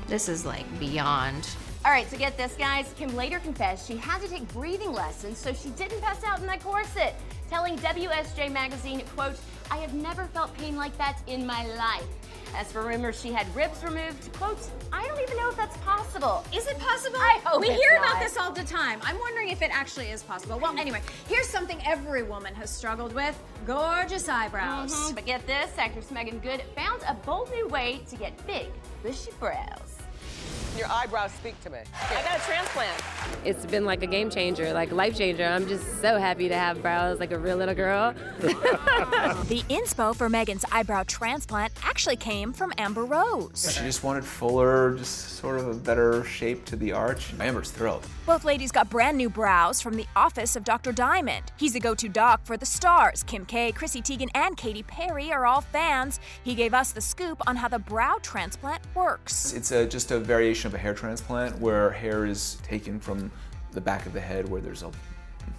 This 0.08 0.28
is 0.28 0.44
like 0.44 0.66
beyond. 0.80 1.48
All 1.86 1.92
right, 1.92 2.10
so 2.10 2.18
get 2.18 2.36
this, 2.36 2.52
guys. 2.54 2.92
Kim 2.98 3.14
later 3.14 3.38
confessed 3.38 3.86
she 3.86 3.96
had 3.96 4.20
to 4.20 4.26
take 4.26 4.52
breathing 4.52 4.92
lessons 4.92 5.38
so 5.38 5.52
she 5.52 5.68
didn't 5.70 6.00
pass 6.00 6.24
out 6.24 6.40
in 6.40 6.46
that 6.46 6.60
corset, 6.60 7.14
telling 7.48 7.78
WSJ 7.78 8.50
Magazine, 8.50 9.02
quote, 9.14 9.36
I 9.70 9.76
have 9.76 9.94
never 9.94 10.24
felt 10.24 10.52
pain 10.58 10.74
like 10.74 10.98
that 10.98 11.20
in 11.28 11.46
my 11.46 11.64
life. 11.76 12.02
As 12.56 12.72
for 12.72 12.82
rumors 12.82 13.20
she 13.20 13.30
had 13.30 13.46
ribs 13.54 13.84
removed, 13.84 14.32
quote, 14.32 14.58
I 14.92 15.06
don't 15.06 15.20
even 15.20 15.36
know 15.36 15.48
if 15.48 15.56
that's 15.56 15.76
possible. 15.76 16.44
Is 16.52 16.66
it 16.66 16.76
possible? 16.80 17.18
I 17.20 17.40
hope 17.44 17.60
we 17.60 17.68
hear 17.68 17.92
not. 18.00 18.04
about 18.10 18.20
this 18.20 18.36
all 18.36 18.50
the 18.50 18.64
time. 18.64 18.98
I'm 19.04 19.18
wondering 19.20 19.50
if 19.50 19.62
it 19.62 19.70
actually 19.72 20.08
is 20.08 20.24
possible. 20.24 20.58
Well, 20.58 20.76
anyway, 20.76 21.02
here's 21.28 21.48
something 21.48 21.80
every 21.86 22.24
woman 22.24 22.52
has 22.56 22.68
struggled 22.68 23.12
with 23.12 23.40
gorgeous 23.64 24.28
eyebrows. 24.28 24.92
Mhm, 24.92 25.14
But 25.14 25.24
get 25.24 25.46
this, 25.46 25.70
actress 25.78 26.10
Meagan 26.10 26.40
Good 26.40 26.64
found 26.74 27.02
a 27.06 27.14
bold 27.14 27.48
new 27.52 27.68
way 27.68 28.00
to 28.10 28.16
get 28.16 28.44
big, 28.44 28.72
bushy 29.04 29.30
brows. 29.38 29.95
Your 30.76 30.90
eyebrows 30.90 31.32
speak 31.32 31.58
to 31.62 31.70
me. 31.70 31.78
I 32.10 32.22
got 32.22 32.38
a 32.38 32.42
transplant. 32.42 33.02
It's 33.44 33.64
been 33.64 33.84
like 33.84 34.02
a 34.02 34.06
game 34.06 34.28
changer, 34.28 34.72
like 34.72 34.92
life 34.92 35.16
changer. 35.16 35.44
I'm 35.44 35.66
just 35.66 36.02
so 36.02 36.18
happy 36.18 36.48
to 36.48 36.54
have 36.54 36.82
brows 36.82 37.18
like 37.18 37.32
a 37.32 37.38
real 37.38 37.56
little 37.56 37.74
girl. 37.74 38.14
The 39.46 39.62
inspo 39.68 40.14
for 40.14 40.28
Meagan's 40.28 40.64
eyebrow 40.72 41.04
transplant 41.06 41.72
actually 41.84 42.16
came 42.16 42.52
from 42.52 42.72
Amber 42.78 43.04
Rose. 43.04 43.72
She 43.72 43.80
just 43.82 44.02
wanted 44.02 44.24
fuller, 44.24 44.96
just 44.96 45.36
sort 45.36 45.58
of 45.58 45.68
a 45.68 45.74
better 45.74 46.24
shape 46.24 46.64
to 46.66 46.76
the 46.76 46.92
arch. 46.92 47.32
Amber's 47.38 47.70
thrilled. 47.70 48.06
Both 48.24 48.44
ladies 48.44 48.72
got 48.72 48.90
brand 48.90 49.16
new 49.16 49.30
brows 49.30 49.80
from 49.80 49.94
the 49.94 50.06
office 50.16 50.56
of 50.56 50.64
Dr. 50.64 50.90
Diamond. 50.92 51.52
He's 51.56 51.74
a 51.76 51.80
go 51.80 51.94
to 51.94 52.08
doc 52.08 52.40
for 52.44 52.56
the 52.56 52.66
stars. 52.66 53.22
Kim 53.22 53.44
K, 53.46 53.70
Chrissy 53.72 54.02
Teigen, 54.02 54.28
and 54.34 54.56
Katy 54.56 54.82
Perry 54.82 55.32
are 55.32 55.46
all 55.46 55.60
fans. 55.60 56.18
He 56.42 56.54
gave 56.54 56.74
us 56.74 56.92
the 56.92 57.00
scoop 57.00 57.40
on 57.46 57.56
how 57.56 57.68
the 57.68 57.78
brow 57.78 58.18
transplant 58.22 58.82
works. 58.94 59.52
It's 59.52 59.70
a, 59.70 59.86
just 59.86 60.10
a 60.10 60.18
variation 60.18 60.65
of 60.66 60.74
a 60.74 60.78
hair 60.78 60.92
transplant 60.92 61.58
where 61.60 61.90
hair 61.90 62.26
is 62.26 62.56
taken 62.62 63.00
from 63.00 63.30
the 63.72 63.80
back 63.80 64.04
of 64.04 64.12
the 64.12 64.20
head 64.20 64.48
where 64.48 64.60
there's 64.60 64.82
a, 64.82 64.90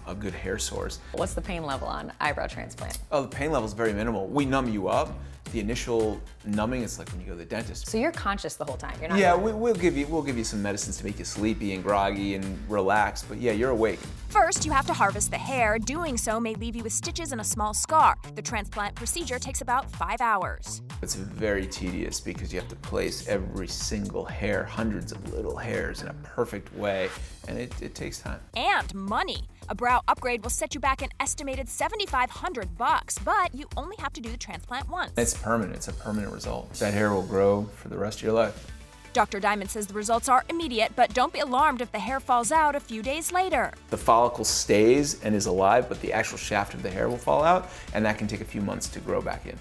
a 0.06 0.14
good 0.14 0.34
hair 0.34 0.58
source. 0.58 1.00
What's 1.12 1.34
the 1.34 1.40
pain 1.40 1.64
level 1.64 1.88
on 1.88 2.12
eyebrow 2.20 2.46
transplant? 2.46 2.98
Oh, 3.10 3.22
the 3.22 3.28
pain 3.28 3.50
level 3.50 3.66
is 3.66 3.72
very 3.72 3.92
minimal. 3.92 4.28
We 4.28 4.44
numb 4.44 4.68
you 4.68 4.88
up. 4.88 5.18
The 5.52 5.60
initial 5.60 6.20
numbing 6.44 6.82
it's 6.82 6.98
like 6.98 7.10
when 7.10 7.20
you 7.20 7.26
go 7.26 7.32
to 7.32 7.38
the 7.38 7.44
dentist. 7.44 7.86
So 7.88 7.98
you're 7.98 8.12
conscious 8.12 8.54
the 8.56 8.64
whole 8.64 8.76
time. 8.76 8.94
You're 9.00 9.10
not. 9.10 9.18
Yeah, 9.18 9.34
we, 9.34 9.52
we'll 9.52 9.74
give 9.74 9.96
you 9.96 10.06
we'll 10.06 10.22
give 10.22 10.36
you 10.36 10.44
some 10.44 10.62
medicines 10.62 10.98
to 10.98 11.04
make 11.04 11.18
you 11.18 11.24
sleepy 11.24 11.74
and 11.74 11.82
groggy 11.82 12.34
and 12.34 12.58
relax, 12.68 13.22
but 13.22 13.38
yeah, 13.38 13.52
you're 13.52 13.70
awake. 13.70 14.00
First, 14.28 14.66
you 14.66 14.72
have 14.72 14.86
to 14.86 14.92
harvest 14.92 15.30
the 15.30 15.38
hair. 15.38 15.78
Doing 15.78 16.16
so 16.16 16.38
may 16.38 16.54
leave 16.54 16.76
you 16.76 16.82
with 16.82 16.92
stitches 16.92 17.32
and 17.32 17.40
a 17.40 17.44
small 17.44 17.72
scar. 17.72 18.16
The 18.34 18.42
transplant 18.42 18.94
procedure 18.94 19.38
takes 19.38 19.62
about 19.62 19.90
five 19.90 20.20
hours. 20.20 20.82
It's 21.00 21.14
very 21.14 21.66
tedious 21.66 22.20
because 22.20 22.52
you 22.52 22.60
have 22.60 22.68
to 22.68 22.76
place 22.76 23.26
every 23.28 23.68
single 23.68 24.24
hair, 24.24 24.64
hundreds 24.64 25.12
of 25.12 25.32
little 25.32 25.56
hairs, 25.56 26.02
in 26.02 26.08
a 26.08 26.14
perfect 26.24 26.74
way, 26.74 27.08
and 27.46 27.58
it, 27.58 27.72
it 27.80 27.94
takes 27.94 28.18
time. 28.18 28.40
And 28.56 28.92
money. 28.94 29.44
A 29.70 29.74
brow 29.74 30.02
upgrade 30.08 30.42
will 30.42 30.50
set 30.50 30.74
you 30.74 30.80
back 30.80 31.02
an 31.02 31.10
estimated 31.20 31.68
7500 31.68 32.76
bucks, 32.78 33.18
but 33.18 33.54
you 33.54 33.66
only 33.76 33.96
have 33.98 34.12
to 34.14 34.20
do 34.20 34.30
the 34.30 34.36
transplant 34.36 34.88
once. 34.88 35.12
It's 35.16 35.37
permanent. 35.42 35.76
It's 35.76 35.88
a 35.88 35.92
permanent 35.92 36.32
result. 36.32 36.72
That 36.74 36.94
hair 36.94 37.12
will 37.12 37.22
grow 37.22 37.64
for 37.74 37.88
the 37.88 37.98
rest 37.98 38.18
of 38.18 38.24
your 38.24 38.32
life. 38.32 38.70
Dr. 39.12 39.40
Diamond 39.40 39.70
says 39.70 39.86
the 39.86 39.94
results 39.94 40.28
are 40.28 40.44
immediate, 40.48 40.92
but 40.94 41.12
don't 41.14 41.32
be 41.32 41.40
alarmed 41.40 41.80
if 41.80 41.90
the 41.90 41.98
hair 41.98 42.20
falls 42.20 42.52
out 42.52 42.76
a 42.76 42.80
few 42.80 43.02
days 43.02 43.32
later. 43.32 43.72
The 43.90 43.96
follicle 43.96 44.44
stays 44.44 45.22
and 45.22 45.34
is 45.34 45.46
alive, 45.46 45.88
but 45.88 46.00
the 46.00 46.12
actual 46.12 46.38
shaft 46.38 46.74
of 46.74 46.82
the 46.82 46.90
hair 46.90 47.08
will 47.08 47.18
fall 47.18 47.42
out, 47.42 47.68
and 47.94 48.04
that 48.04 48.18
can 48.18 48.28
take 48.28 48.40
a 48.40 48.44
few 48.44 48.60
months 48.60 48.88
to 48.90 49.00
grow 49.00 49.20
back 49.20 49.46
in. 49.46 49.58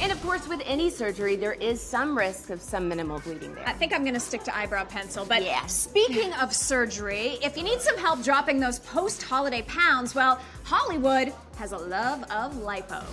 And 0.00 0.10
of 0.10 0.22
course, 0.22 0.48
with 0.48 0.62
any 0.64 0.88
surgery, 0.88 1.36
there 1.36 1.52
is 1.52 1.78
some 1.78 2.16
risk 2.16 2.48
of 2.48 2.62
some 2.62 2.88
minimal 2.88 3.20
bleeding 3.20 3.54
there. 3.54 3.68
I 3.68 3.74
think 3.74 3.92
I'm 3.92 4.02
gonna 4.02 4.18
stick 4.18 4.42
to 4.44 4.56
eyebrow 4.56 4.84
pencil. 4.84 5.26
But 5.26 5.44
yeah. 5.44 5.66
speaking 5.66 6.32
of 6.34 6.54
surgery, 6.54 7.38
if 7.42 7.54
you 7.56 7.62
need 7.62 7.82
some 7.82 7.98
help 7.98 8.24
dropping 8.24 8.60
those 8.60 8.78
post 8.78 9.22
holiday 9.22 9.60
pounds, 9.62 10.14
well, 10.14 10.40
Hollywood 10.64 11.34
has 11.60 11.72
a 11.72 11.76
love 11.76 12.22
of 12.30 12.54
lipo. 12.54 13.04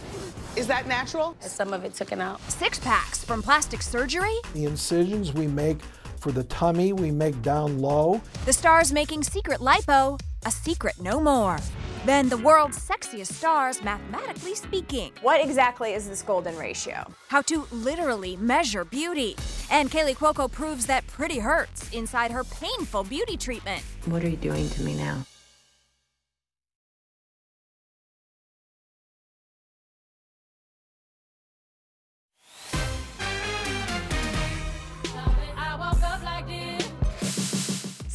Is 0.56 0.68
that 0.68 0.88
natural? 0.88 1.36
Some 1.42 1.74
of 1.74 1.84
it 1.84 1.94
taken 1.94 2.22
out. 2.22 2.40
Six 2.50 2.80
packs 2.80 3.22
from 3.22 3.44
plastic 3.44 3.82
surgery? 3.82 4.38
The 4.54 4.64
incisions 4.64 5.34
we 5.34 5.48
make 5.48 5.80
for 6.22 6.32
the 6.32 6.46
tummy, 6.46 6.94
we 6.94 7.12
make 7.12 7.42
down 7.42 7.80
low. 7.80 8.22
The 8.46 8.54
stars 8.54 8.94
making 8.94 9.24
secret 9.24 9.60
lipo 9.60 10.18
a 10.46 10.52
secret 10.52 10.96
no 11.02 11.20
more. 11.20 11.60
than 12.06 12.30
the 12.30 12.38
world's 12.38 12.80
sexiest 12.80 13.34
stars, 13.34 13.84
mathematically 13.84 14.56
speaking. 14.56 15.12
What 15.22 15.44
exactly 15.44 15.94
is 15.94 16.08
this 16.08 16.22
golden 16.22 16.58
ratio? 16.58 17.06
How 17.28 17.42
to 17.42 17.68
literally 17.72 18.38
measure 18.38 18.86
beauty. 18.86 19.36
And 19.70 19.92
Kaley 19.92 20.16
Cuoco 20.16 20.50
proves 20.50 20.86
that 20.86 21.06
pretty 21.08 21.40
hurts 21.40 21.92
inside 21.92 22.32
her 22.32 22.46
painful 22.46 23.04
beauty 23.04 23.36
treatment. 23.36 23.84
What 24.06 24.24
are 24.24 24.30
you 24.30 24.38
doing 24.38 24.70
to 24.70 24.82
me 24.84 24.96
now? 24.96 25.26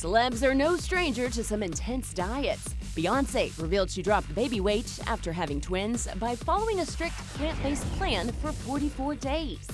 Celebs 0.03 0.43
are 0.43 0.53
no 0.53 0.77
stranger 0.77 1.31
to 1.31 1.45
some 1.45 1.63
intense 1.63 2.13
diets. 2.13 2.75
Beyonce 2.97 3.57
revealed 3.63 3.89
she 3.89 4.03
dropped 4.03 4.35
baby 4.35 4.59
weight 4.59 4.99
after 5.07 5.33
having 5.33 5.61
twins 5.61 6.09
by 6.19 6.35
following 6.35 6.81
a 6.81 6.85
strict 6.85 7.17
plant 7.35 7.63
based 7.63 7.87
plan 7.93 8.33
for 8.43 8.51
44 8.51 9.15
days. 9.15 9.65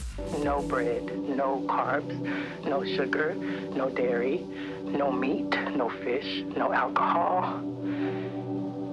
No 0.42 0.60
bread, 0.60 1.06
no 1.16 1.64
carbs, 1.66 2.12
no 2.62 2.84
sugar, 2.84 3.34
no 3.36 3.88
dairy, 3.88 4.44
no 4.82 5.10
meat, 5.10 5.48
no 5.74 5.88
fish, 5.88 6.44
no 6.54 6.74
alcohol. 6.74 7.62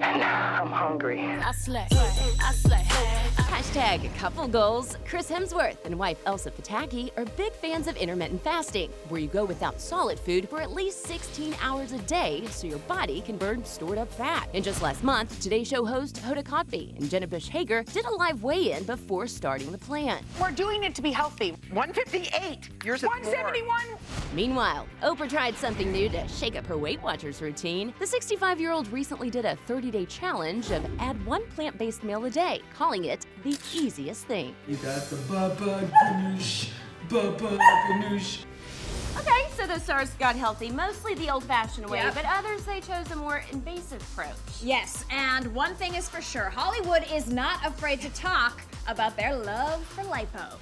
And 0.02 0.24
I'm 0.24 0.68
hungry. 0.68 1.22
I 1.22 1.52
slay. 1.52 1.88
I 1.92 2.52
slay. 2.54 2.84
Hashtag 3.56 4.14
couple 4.16 4.48
goals. 4.48 4.98
Chris 5.08 5.30
Hemsworth 5.32 5.78
and 5.86 5.98
wife 5.98 6.18
Elsa 6.26 6.52
Pataky 6.52 7.10
are 7.18 7.26
big 7.38 7.54
fans 7.54 7.88
of 7.88 7.96
intermittent 7.96 8.44
fasting, 8.44 8.92
where 9.10 9.22
you 9.22 9.28
go 9.28 9.46
without 9.46 9.80
solid 9.80 10.20
food 10.20 10.50
for 10.50 10.62
at 10.62 10.72
least 10.72 11.04
16 11.04 11.56
hours 11.62 11.94
a 11.94 12.00
day 12.00 12.46
so 12.48 12.68
your 12.68 12.80
body 12.80 13.22
can 13.22 13.38
burn 13.38 13.64
stored 13.64 13.98
up 13.98 14.12
fat. 14.12 14.50
And 14.54 14.64
just 14.64 14.82
last 14.82 15.04
month, 15.04 15.40
Today 15.42 15.64
Show 15.64 15.86
host 15.86 16.16
Hoda 16.18 16.44
Kotb 16.44 16.98
and 16.98 17.10
Jenna 17.10 17.28
Bush 17.28 17.48
Hager 17.48 17.84
did 17.84 18.06
a 18.06 18.14
live 18.16 18.44
weigh 18.44 18.74
in 18.74 18.84
before 18.84 19.28
starting 19.28 19.72
the 19.72 19.78
plan. 19.78 20.24
We're 20.40 20.52
doing 20.52 20.84
it 20.84 20.94
to 20.96 21.02
be 21.02 21.12
healthy. 21.12 21.52
158. 21.72 22.84
Yours 22.84 23.04
is 23.04 23.10
171. 23.10 23.84
Meanwhile, 24.34 24.86
Oprah 25.02 25.30
tried 25.30 25.56
something 25.56 25.92
new 25.92 26.10
to 26.10 26.28
shake 26.28 26.58
up 26.58 26.66
her 26.66 26.78
Weight 26.78 27.02
Watchers 27.02 27.42
routine. 27.42 27.94
The 28.00 28.08
65 28.08 28.60
year 28.60 28.72
old 28.72 28.92
recently 28.92 29.30
did 29.30 29.46
a 29.46 29.56
30 29.68 29.85
day 29.92 30.06
challenge 30.06 30.72
of 30.72 30.86
add 31.00 31.24
one 31.26 31.46
plant 31.56 31.78
based 31.78 32.04
meal 32.04 32.24
a 32.26 32.30
day, 32.30 32.62
calling 32.76 33.06
it 33.06 33.26
the 33.44 33.58
easiest 33.74 34.26
thing. 34.26 34.56
You 34.68 34.76
got 34.78 35.02
the 35.10 35.16
baba 35.32 35.88
ganoush, 36.04 36.70
baba 37.10 37.58
ganoush. 37.58 38.44
Okay, 39.18 39.48
so 39.56 39.66
those 39.66 39.82
stars 39.84 40.10
got 40.20 40.36
healthy, 40.36 40.70
mostly 40.70 41.16
the 41.16 41.30
old 41.30 41.44
fashioned 41.46 41.90
way, 41.90 42.00
Yep. 42.00 42.16
but 42.16 42.26
others 42.26 42.64
they 42.66 42.82
chose 42.82 43.10
a 43.12 43.16
more 43.16 43.44
invasive 43.52 44.02
approach. 44.12 44.36
Yes, 44.62 45.06
and 45.10 45.54
one 45.56 45.74
thing 45.76 45.96
is 45.96 46.10
for 46.10 46.22
sure 46.22 46.50
Hollywood 46.50 47.04
is 47.12 47.30
not 47.30 47.66
afraid 47.66 48.02
to 48.02 48.10
talk 48.10 48.62
about 48.88 49.16
their 49.16 49.34
love 49.36 49.84
for 49.86 50.04
lipo. 50.04 50.60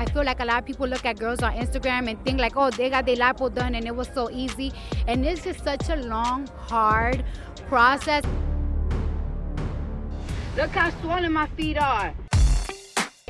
I 0.00 0.06
feel 0.06 0.24
like 0.24 0.40
a 0.40 0.46
lot 0.46 0.60
of 0.60 0.64
people 0.64 0.88
look 0.88 1.04
at 1.04 1.18
girls 1.18 1.42
on 1.42 1.52
Instagram 1.52 2.08
and 2.08 2.24
think 2.24 2.40
like, 2.40 2.56
oh, 2.56 2.70
they 2.70 2.88
got 2.88 3.04
their 3.04 3.16
lipo 3.16 3.54
done 3.54 3.74
and 3.74 3.86
it 3.86 3.94
was 3.94 4.08
so 4.14 4.30
easy. 4.30 4.72
And 5.06 5.26
it's 5.26 5.44
just 5.44 5.62
such 5.62 5.90
a 5.90 5.96
long, 5.96 6.46
hard 6.56 7.22
process. 7.68 8.24
Look 10.56 10.70
how 10.70 10.88
swollen 11.02 11.34
my 11.34 11.48
feet 11.48 11.76
are. 11.76 12.14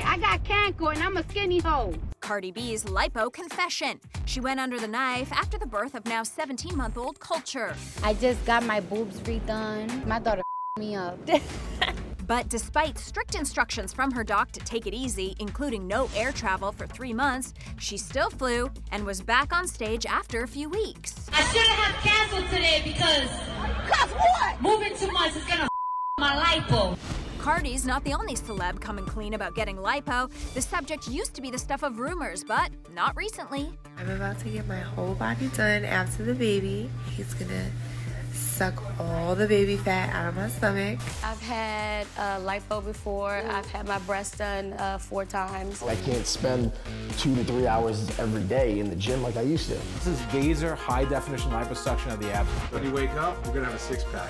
I 0.01 0.17
got 0.17 0.45
cancer 0.45 0.91
and 0.91 1.03
I'm 1.03 1.17
a 1.17 1.23
skinny 1.23 1.59
hoe. 1.59 1.93
Cardi 2.21 2.51
B's 2.53 2.85
lipo 2.85 3.33
confession. 3.33 3.99
She 4.23 4.39
went 4.39 4.61
under 4.61 4.79
the 4.79 4.87
knife 4.87 5.29
after 5.33 5.57
the 5.57 5.67
birth 5.67 5.93
of 5.93 6.05
now 6.05 6.23
17 6.23 6.77
month 6.77 6.97
old 6.97 7.19
Culture. 7.19 7.75
I 8.01 8.13
just 8.13 8.45
got 8.45 8.63
my 8.63 8.79
boobs 8.79 9.19
redone. 9.19 10.07
My 10.07 10.19
daughter 10.19 10.43
me 10.79 10.95
up. 10.95 11.19
But 12.31 12.47
despite 12.47 12.97
strict 12.97 13.35
instructions 13.35 13.91
from 13.91 14.09
her 14.11 14.23
doc 14.23 14.53
to 14.53 14.61
take 14.61 14.87
it 14.87 14.93
easy, 14.93 15.35
including 15.39 15.85
no 15.85 16.09
air 16.15 16.31
travel 16.31 16.71
for 16.71 16.87
three 16.87 17.11
months, 17.11 17.53
she 17.77 17.97
still 17.97 18.29
flew 18.29 18.71
and 18.93 19.05
was 19.05 19.19
back 19.21 19.53
on 19.53 19.67
stage 19.67 20.05
after 20.05 20.41
a 20.43 20.47
few 20.47 20.69
weeks. 20.69 21.27
I 21.33 21.43
shouldn't 21.43 21.67
have 21.67 21.95
canceled 22.01 22.45
today 22.45 22.81
because. 22.85 23.29
Cause 23.91 24.11
what? 24.11 24.61
Moving 24.61 24.95
too 24.95 25.11
much 25.11 25.35
is 25.35 25.43
gonna 25.43 25.67
my 26.21 26.41
lipo. 26.41 26.97
Cardi's 27.39 27.85
not 27.85 28.01
the 28.05 28.13
only 28.13 28.35
celeb 28.35 28.79
coming 28.79 29.05
clean 29.05 29.33
about 29.33 29.53
getting 29.53 29.75
lipo. 29.75 30.31
The 30.53 30.61
subject 30.61 31.09
used 31.09 31.33
to 31.33 31.41
be 31.41 31.51
the 31.51 31.59
stuff 31.59 31.83
of 31.83 31.99
rumors, 31.99 32.45
but 32.45 32.71
not 32.93 33.13
recently. 33.17 33.77
I'm 33.97 34.09
about 34.09 34.39
to 34.39 34.49
get 34.49 34.65
my 34.69 34.79
whole 34.79 35.15
body 35.15 35.49
done 35.49 35.83
after 35.83 36.23
the 36.23 36.33
baby. 36.33 36.89
He's 37.13 37.33
gonna 37.33 37.69
suck 38.33 38.81
all 38.99 39.35
the 39.35 39.47
baby 39.47 39.77
fat 39.77 40.13
out 40.13 40.29
of 40.29 40.35
my 40.35 40.49
stomach. 40.49 40.99
I've 41.23 41.41
had 41.41 42.07
uh, 42.17 42.39
lipo 42.39 42.83
before. 42.83 43.35
I've 43.35 43.69
had 43.71 43.87
my 43.87 43.99
breast 43.99 44.37
done 44.37 44.73
uh, 44.73 44.97
four 44.97 45.25
times. 45.25 45.81
I 45.83 45.95
can't 45.97 46.25
spend 46.25 46.71
two 47.17 47.35
to 47.35 47.43
three 47.43 47.67
hours 47.67 48.07
every 48.19 48.43
day 48.43 48.79
in 48.79 48.89
the 48.89 48.95
gym 48.95 49.21
like 49.23 49.37
I 49.37 49.41
used 49.41 49.69
to. 49.69 49.75
This 49.75 50.07
is 50.07 50.19
Vaser 50.31 50.75
high 50.75 51.05
definition 51.05 51.51
liposuction 51.51 52.13
of 52.13 52.21
the 52.21 52.31
abs. 52.31 52.49
When 52.71 52.83
you 52.83 52.91
wake 52.91 53.13
up, 53.13 53.35
we're 53.45 53.53
gonna 53.53 53.65
have 53.65 53.75
a 53.75 53.79
six 53.79 54.03
pack. 54.11 54.29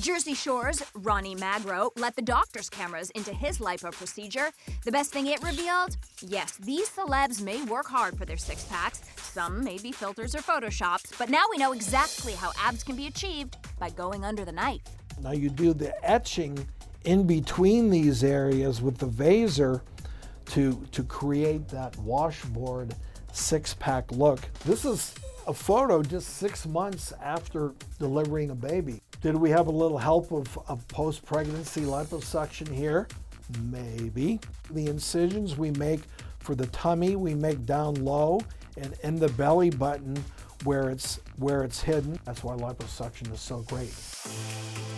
Jersey 0.00 0.34
Shore's 0.34 0.82
Ronnie 0.94 1.34
Magro 1.34 1.90
let 1.96 2.14
the 2.14 2.22
doctor's 2.22 2.70
cameras 2.70 3.10
into 3.10 3.32
his 3.32 3.58
lipo 3.58 3.90
procedure. 3.90 4.50
The 4.84 4.92
best 4.92 5.12
thing 5.12 5.26
it 5.26 5.42
revealed? 5.42 5.96
Yes, 6.20 6.56
these 6.58 6.88
celebs 6.88 7.42
may 7.42 7.62
work 7.64 7.86
hard 7.86 8.16
for 8.16 8.24
their 8.24 8.36
six 8.36 8.64
packs. 8.64 9.00
Some 9.36 9.62
may 9.62 9.76
be 9.76 9.92
filters 9.92 10.34
or 10.34 10.38
photoshops, 10.38 11.12
but 11.18 11.28
now 11.28 11.42
we 11.50 11.58
know 11.58 11.74
exactly 11.74 12.32
how 12.32 12.52
abs 12.58 12.82
can 12.82 12.96
be 12.96 13.06
achieved 13.06 13.58
by 13.78 13.90
going 13.90 14.24
under 14.24 14.46
the 14.46 14.52
knife. 14.52 14.80
Now 15.20 15.32
you 15.32 15.50
do 15.50 15.74
the 15.74 15.92
etching 16.02 16.66
in 17.04 17.26
between 17.26 17.90
these 17.90 18.24
areas 18.24 18.80
with 18.80 18.96
the 18.96 19.06
vaser 19.06 19.82
to, 20.46 20.82
to 20.90 21.02
create 21.02 21.68
that 21.68 21.94
washboard 21.98 22.94
six 23.34 23.74
pack 23.74 24.10
look. 24.10 24.40
This 24.64 24.86
is 24.86 25.14
a 25.46 25.52
photo 25.52 26.02
just 26.02 26.38
six 26.38 26.64
months 26.64 27.12
after 27.22 27.74
delivering 27.98 28.48
a 28.48 28.54
baby. 28.54 29.02
Did 29.20 29.34
we 29.34 29.50
have 29.50 29.66
a 29.66 29.70
little 29.70 29.98
help 29.98 30.32
of, 30.32 30.58
of 30.66 30.88
post 30.88 31.26
pregnancy 31.26 31.82
liposuction 31.82 32.72
here? 32.72 33.06
Maybe. 33.64 34.40
The 34.70 34.86
incisions 34.86 35.58
we 35.58 35.72
make 35.72 36.00
for 36.38 36.54
the 36.54 36.68
tummy, 36.68 37.16
we 37.16 37.34
make 37.34 37.66
down 37.66 37.96
low 37.96 38.40
and 38.76 38.94
in 39.02 39.16
the 39.16 39.28
belly 39.28 39.70
button 39.70 40.22
where 40.64 40.90
it's 40.90 41.20
where 41.36 41.62
it's 41.62 41.80
hidden. 41.80 42.18
That's 42.24 42.42
why 42.42 42.54
liposuction 42.54 43.32
is 43.32 43.40
so 43.40 43.58
great. 43.68 43.94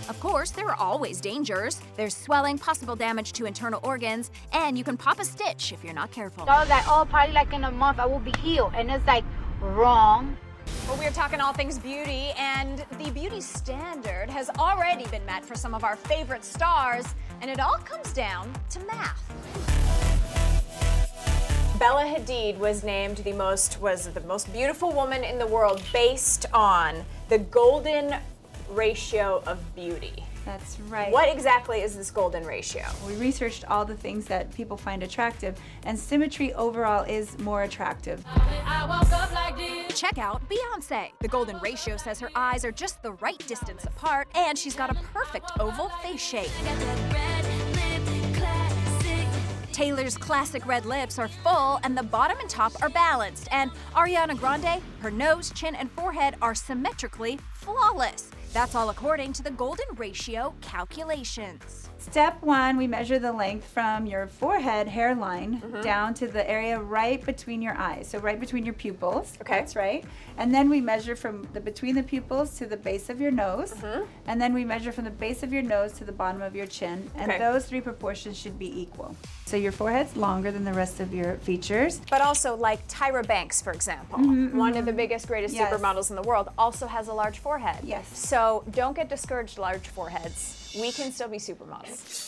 Of 0.09 0.19
course, 0.21 0.51
there 0.51 0.69
are 0.69 0.77
always 0.77 1.21
dangers. 1.21 1.81
There's 1.97 2.17
swelling, 2.17 2.59
possible 2.59 2.97
damage 2.97 3.33
to 3.35 3.45
internal 3.45 3.81
organs, 3.83 4.31
and 4.53 4.79
you 4.79 4.85
can 4.85 4.97
pop 4.97 5.21
a 5.21 5.25
stitch 5.25 5.73
if 5.73 5.85
you're 5.85 5.93
not 5.93 6.11
careful. 6.11 6.47
So 6.47 6.53
I 6.53 6.61
was 6.61 6.69
like, 6.71 6.85
oh, 6.89 7.07
probably 7.11 7.35
like 7.35 7.53
in 7.53 7.65
a 7.65 7.71
month 7.71 7.99
I 7.99 8.07
will 8.07 8.19
be 8.19 8.33
healed. 8.41 8.73
And 8.75 8.91
it's 8.91 9.07
like, 9.07 9.25
wrong. 9.61 10.37
Well, 10.87 10.97
we're 10.99 11.11
talking 11.11 11.41
all 11.41 11.53
things 11.53 11.79
beauty, 11.79 12.33
and 12.39 12.85
the 12.99 13.11
beauty 13.11 13.41
standard 13.41 14.31
has 14.31 14.49
already 14.59 15.07
been 15.07 15.25
met 15.27 15.45
for 15.45 15.55
some 15.55 15.75
of 15.75 15.85
our 15.85 15.97
favorite 15.97 16.45
stars, 16.45 17.07
and 17.41 17.51
it 17.51 17.61
all 17.61 17.77
comes 17.79 18.13
down 18.13 18.51
to 18.71 18.81
math. 18.87 20.18
Bella 21.79 22.03
Hadid 22.03 22.59
was 22.59 22.83
named 22.83 23.19
the 23.19 23.33
most 23.33 23.81
was 23.81 24.09
the 24.09 24.21
most 24.23 24.53
beautiful 24.53 24.91
woman 24.93 25.23
in 25.23 25.39
the 25.39 25.47
world 25.47 25.81
based 25.93 26.47
on 26.53 27.05
the 27.29 27.39
golden 27.39 28.17
ratio 28.71 29.45
of 29.47 29.61
beauty. 29.77 30.25
That's 30.45 30.81
right. 30.89 31.13
What 31.13 31.29
exactly 31.29 31.83
is 31.83 31.97
this 31.97 32.11
golden 32.11 32.45
ratio? 32.45 32.83
We 33.07 33.15
researched 33.15 33.65
all 33.67 33.85
the 33.85 33.95
things 33.95 34.25
that 34.25 34.53
people 34.55 34.77
find 34.77 35.05
attractive, 35.05 35.57
and 35.85 35.97
symmetry 35.97 36.53
overall 36.55 37.05
is 37.05 37.39
more 37.39 37.63
attractive. 37.63 38.25
Check 39.95 40.19
out 40.19 40.43
Beyonce. 40.49 41.11
The 41.21 41.29
golden 41.29 41.61
ratio 41.61 41.97
says 41.97 42.19
her 42.19 42.31
eyes 42.35 42.65
are 42.65 42.73
just 42.73 43.05
the 43.05 43.13
right 43.13 43.39
distance 43.47 43.85
apart, 43.85 44.27
and 44.35 44.59
she's 44.59 44.75
got 44.75 44.91
a 44.91 44.95
perfect 45.15 45.53
oval 45.61 45.91
face 46.03 46.21
shape. 46.21 46.51
Taylor's 49.79 50.19
classic 50.19 50.67
red 50.67 50.87
lips 50.87 51.21
are 51.21 51.29
full 51.29 51.79
and 51.85 51.97
the 51.97 52.03
bottom 52.03 52.37
and 52.41 52.51
top 52.51 52.73
are 52.83 52.89
balanced. 52.89 53.47
And 53.53 53.71
Ariana 53.95 54.37
Grande, 54.37 54.83
her 54.99 55.11
nose, 55.13 55.53
chin, 55.53 55.77
and 55.77 55.89
forehead 55.93 56.35
are 56.43 56.53
symmetrically 56.53 57.39
flawless. 57.55 58.33
That's 58.53 58.75
all 58.75 58.91
according 58.91 59.35
to 59.35 59.45
the 59.45 59.53
golden 59.53 59.87
ratio 59.95 60.53
calculations. 60.63 61.91
Step 62.01 62.41
one, 62.43 62.77
we 62.77 62.87
measure 62.87 63.19
the 63.19 63.33
length 63.33 63.67
from 63.67 64.07
your 64.07 64.29
forehead 64.29 64.87
hairline 64.89 65.61
Mhm. 65.61 65.83
down 65.83 66.15
to 66.15 66.29
the 66.29 66.49
area 66.49 66.79
right 66.81 67.25
between 67.27 67.61
your 67.61 67.77
eyes, 67.77 68.07
so 68.09 68.19
right 68.21 68.39
between 68.39 68.65
your 68.65 68.73
pupils. 68.75 69.37
Okay. 69.43 69.57
That's 69.59 69.75
right. 69.75 70.05
And 70.39 70.55
then 70.55 70.71
we 70.71 70.81
measure 70.81 71.17
from 71.17 71.49
the 71.53 71.61
between 71.61 71.97
the 71.97 72.05
pupils 72.05 72.57
to 72.59 72.67
the 72.67 72.77
base 72.77 73.11
of 73.11 73.21
your 73.21 73.33
nose, 73.33 73.73
Mm-hmm. 73.73 74.05
and 74.27 74.41
then 74.41 74.55
we 74.55 74.65
measure 74.65 74.93
from 74.93 75.05
the 75.05 75.11
base 75.11 75.43
of 75.43 75.53
your 75.53 75.63
nose 75.63 75.93
to 75.95 76.05
the 76.05 76.13
bottom 76.13 76.41
of 76.41 76.55
your 76.55 76.67
chin, 76.67 77.11
and 77.17 77.31
Okay. 77.33 77.39
those 77.41 77.67
three 77.67 77.81
proportions 77.81 78.39
should 78.39 78.59
be 78.59 78.81
equal. 78.81 79.17
So 79.47 79.57
your 79.57 79.73
forehead's 79.73 80.17
longer 80.17 80.53
than 80.53 80.65
the 80.65 80.73
rest 80.75 81.01
of 81.01 81.13
your 81.13 81.35
features. 81.39 82.01
But 82.09 82.21
also, 82.21 82.55
like 82.57 82.87
Tyra 82.87 83.27
Banks, 83.27 83.61
for 83.61 83.73
example, 83.73 84.19
Mhm, 84.21 84.55
one 84.55 84.77
of 84.77 84.87
the 84.87 84.93
biggest, 84.93 85.27
greatest 85.27 85.55
Yes. 85.57 85.73
supermodels 85.73 86.11
in 86.11 86.17
the 86.17 86.23
world, 86.23 86.49
also 86.57 86.87
has 86.87 87.09
a 87.09 87.13
large 87.13 87.39
forehead. 87.41 87.79
Yes. 87.83 88.07
So 88.13 88.63
don't 88.71 88.95
get 88.95 89.09
discouraged, 89.09 89.59
large 89.59 89.89
foreheads. 89.89 90.55
We 90.77 90.93
can 90.93 91.13
still 91.13 91.29
be 91.29 91.39
supermodels. 91.39 92.27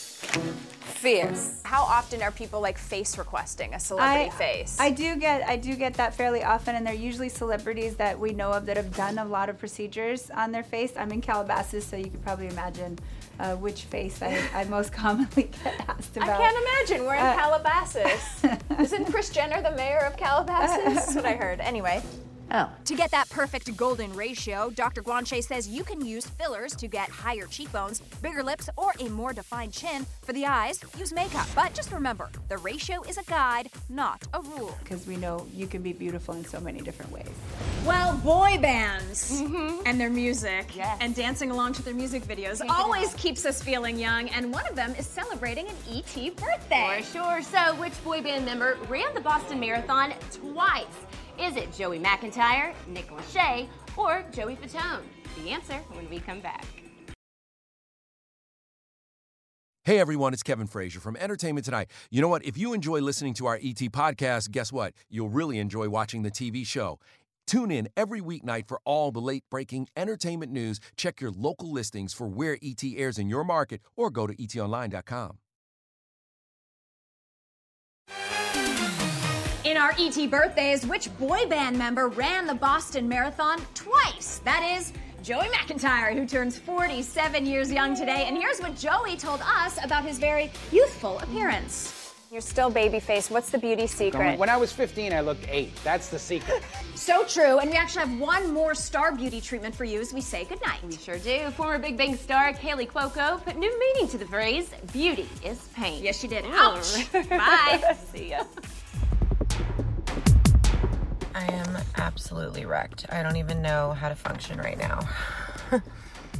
Fierce. 1.01 1.61
How 1.63 1.81
often 1.83 2.21
are 2.21 2.31
people 2.31 2.61
like 2.61 2.77
face 2.77 3.17
requesting 3.17 3.73
a 3.73 3.79
celebrity 3.79 4.29
face? 4.31 4.77
I 4.79 4.91
do 4.91 5.15
get 5.15 5.47
I 5.47 5.55
do 5.57 5.75
get 5.75 5.95
that 5.95 6.13
fairly 6.13 6.43
often, 6.43 6.75
and 6.75 6.85
they're 6.85 6.93
usually 6.93 7.29
celebrities 7.29 7.95
that 7.95 8.19
we 8.19 8.31
know 8.33 8.51
of 8.51 8.65
that 8.67 8.77
have 8.77 8.95
done 8.95 9.17
a 9.17 9.25
lot 9.25 9.49
of 9.49 9.57
procedures 9.57 10.29
on 10.31 10.51
their 10.51 10.63
face. 10.63 10.93
I'm 10.97 11.11
in 11.11 11.21
Calabasas, 11.21 11.85
so 11.85 11.95
you 11.97 12.05
can 12.11 12.19
probably 12.19 12.47
imagine 12.47 12.99
uh, 13.39 13.55
which 13.55 13.83
face 13.83 14.21
I, 14.21 14.39
I 14.53 14.63
most 14.65 14.93
commonly 14.93 15.49
get 15.63 15.89
asked 15.89 16.15
about. 16.17 16.29
I 16.29 16.37
can't 16.37 16.67
imagine. 16.89 17.05
We're 17.05 17.15
in 17.15 17.25
Uh, 17.25 17.33
Calabasas. 17.39 18.45
Isn't 18.79 19.05
Kris 19.05 19.29
Jenner 19.31 19.61
the 19.61 19.71
mayor 19.75 19.99
of 19.99 20.17
Calabasas? 20.17 20.83
That's 20.95 21.15
what 21.15 21.25
I 21.25 21.33
heard. 21.33 21.59
Anyway. 21.61 22.01
Oh. 22.53 22.69
To 22.85 22.95
get 22.95 23.11
that 23.11 23.29
perfect 23.29 23.75
golden 23.77 24.13
ratio, 24.13 24.71
Dr. 24.71 25.01
Guanche 25.01 25.41
says 25.41 25.69
you 25.69 25.83
can 25.83 26.05
use 26.05 26.25
fillers 26.25 26.75
to 26.75 26.87
get 26.87 27.09
higher 27.09 27.47
cheekbones, 27.47 28.01
bigger 28.21 28.43
lips, 28.43 28.69
or 28.75 28.91
a 28.99 29.07
more 29.07 29.31
defined 29.31 29.71
chin. 29.71 30.05
For 30.21 30.33
the 30.33 30.45
eyes, 30.45 30.83
use 30.97 31.13
makeup. 31.13 31.47
But 31.55 31.73
just 31.73 31.91
remember, 31.93 32.29
the 32.49 32.57
ratio 32.57 33.01
is 33.03 33.17
a 33.17 33.23
guide, 33.23 33.69
not 33.89 34.27
a 34.33 34.41
rule. 34.41 34.77
Because 34.83 35.07
we 35.07 35.15
know 35.15 35.47
you 35.53 35.65
can 35.65 35.81
be 35.81 35.93
beautiful 35.93 36.35
in 36.35 36.43
so 36.43 36.59
many 36.59 36.81
different 36.81 37.11
ways. 37.11 37.29
Well, 37.85 38.17
boy 38.17 38.57
bands 38.61 39.41
mm-hmm. 39.41 39.83
and 39.85 39.99
their 39.99 40.09
music 40.09 40.77
and 40.99 41.15
dancing 41.15 41.51
along 41.51 41.73
to 41.73 41.81
their 41.83 41.93
music 41.93 42.23
videos 42.23 42.57
Can't 42.59 42.69
always 42.69 43.13
keeps 43.13 43.45
us 43.45 43.63
feeling 43.63 43.97
young, 43.97 44.27
and 44.29 44.51
one 44.51 44.67
of 44.67 44.75
them 44.75 44.93
is 44.99 45.07
celebrating 45.07 45.67
an 45.67 45.75
ET 45.89 46.35
birthday. 46.35 47.01
For 47.01 47.13
sure. 47.13 47.41
So, 47.41 47.75
which 47.75 48.03
boy 48.03 48.21
band 48.21 48.45
member 48.45 48.77
ran 48.89 49.13
the 49.13 49.21
Boston 49.21 49.59
Marathon 49.59 50.13
twice? 50.31 50.85
Is 51.41 51.55
it 51.55 51.73
Joey 51.73 51.97
McIntyre, 51.97 52.71
Nick 52.87 53.09
Lachey, 53.09 53.67
or 53.97 54.23
Joey 54.31 54.55
Fatone? 54.55 55.01
The 55.41 55.49
answer 55.49 55.79
when 55.93 56.07
we 56.07 56.19
come 56.19 56.39
back. 56.39 56.63
Hey 59.83 59.97
everyone, 59.97 60.33
it's 60.33 60.43
Kevin 60.43 60.67
Frazier 60.67 60.99
from 60.99 61.15
Entertainment 61.15 61.65
Tonight. 61.65 61.89
You 62.11 62.21
know 62.21 62.27
what? 62.27 62.45
If 62.45 62.59
you 62.59 62.73
enjoy 62.73 62.99
listening 62.99 63.33
to 63.33 63.47
our 63.47 63.55
ET 63.55 63.79
podcast, 63.91 64.51
guess 64.51 64.71
what? 64.71 64.93
You'll 65.09 65.29
really 65.29 65.57
enjoy 65.57 65.89
watching 65.89 66.21
the 66.21 66.29
TV 66.29 66.63
show. 66.63 66.99
Tune 67.47 67.71
in 67.71 67.89
every 67.97 68.21
weeknight 68.21 68.67
for 68.67 68.79
all 68.85 69.11
the 69.11 69.19
late 69.19 69.43
breaking 69.49 69.87
entertainment 69.97 70.51
news. 70.51 70.79
Check 70.95 71.19
your 71.19 71.31
local 71.31 71.71
listings 71.71 72.13
for 72.13 72.27
where 72.27 72.59
ET 72.61 72.83
airs 72.95 73.17
in 73.17 73.27
your 73.27 73.43
market 73.43 73.81
or 73.95 74.11
go 74.11 74.27
to 74.27 74.35
etonline.com. 74.35 75.39
In 79.63 79.77
our 79.77 79.93
ET 79.99 80.29
birthdays, 80.31 80.87
which 80.87 81.15
boy 81.19 81.45
band 81.47 81.77
member 81.77 82.07
ran 82.07 82.47
the 82.47 82.55
Boston 82.55 83.07
Marathon 83.07 83.61
twice? 83.75 84.41
That 84.43 84.63
is 84.63 84.91
Joey 85.21 85.49
McIntyre, 85.49 86.15
who 86.15 86.25
turns 86.25 86.57
47 86.57 87.45
years 87.45 87.71
young 87.71 87.95
today. 87.95 88.25
And 88.27 88.35
here's 88.35 88.59
what 88.59 88.75
Joey 88.75 89.17
told 89.17 89.39
us 89.41 89.77
about 89.83 90.03
his 90.03 90.17
very 90.17 90.51
youthful 90.71 91.19
appearance. 91.19 92.15
You're 92.31 92.41
still 92.41 92.71
baby 92.71 92.99
faced. 92.99 93.29
What's 93.29 93.51
the 93.51 93.59
beauty 93.59 93.85
secret? 93.85 94.39
When 94.39 94.49
I 94.49 94.57
was 94.57 94.71
15, 94.71 95.13
I 95.13 95.19
looked 95.19 95.45
eight. 95.47 95.75
That's 95.83 96.09
the 96.09 96.19
secret. 96.19 96.63
So 96.93 97.23
true. 97.25 97.57
And 97.57 97.71
we 97.71 97.77
actually 97.77 98.05
have 98.05 98.19
one 98.19 98.53
more 98.53 98.75
star 98.75 99.11
beauty 99.11 99.41
treatment 99.41 99.73
for 99.73 99.85
you 99.85 99.99
as 100.01 100.13
we 100.13 100.21
say 100.21 100.43
goodnight. 100.45 100.83
We 100.83 100.95
sure 100.95 101.17
do. 101.17 101.49
Former 101.51 101.79
Big 101.79 101.97
Bang 101.97 102.15
star 102.15 102.53
Kaley 102.53 102.87
Cuoco 102.87 103.43
put 103.43 103.57
new 103.57 103.79
meaning 103.79 104.07
to 104.09 104.19
the 104.19 104.25
phrase 104.27 104.69
beauty 104.93 105.27
is 105.43 105.67
pain. 105.73 106.03
Yes, 106.03 106.19
she 106.19 106.27
did. 106.27 106.45
Ouch. 106.47 107.11
Bye. 107.29 107.97
See 108.13 108.29
ya. 108.29 108.43
I 111.41 111.53
am 111.53 111.77
absolutely 111.97 112.65
wrecked. 112.65 113.07
I 113.09 113.23
don't 113.23 113.35
even 113.35 113.63
know 113.63 113.93
how 113.93 114.09
to 114.09 114.15
function 114.15 114.59
right 114.59 114.77
now. 114.77 114.99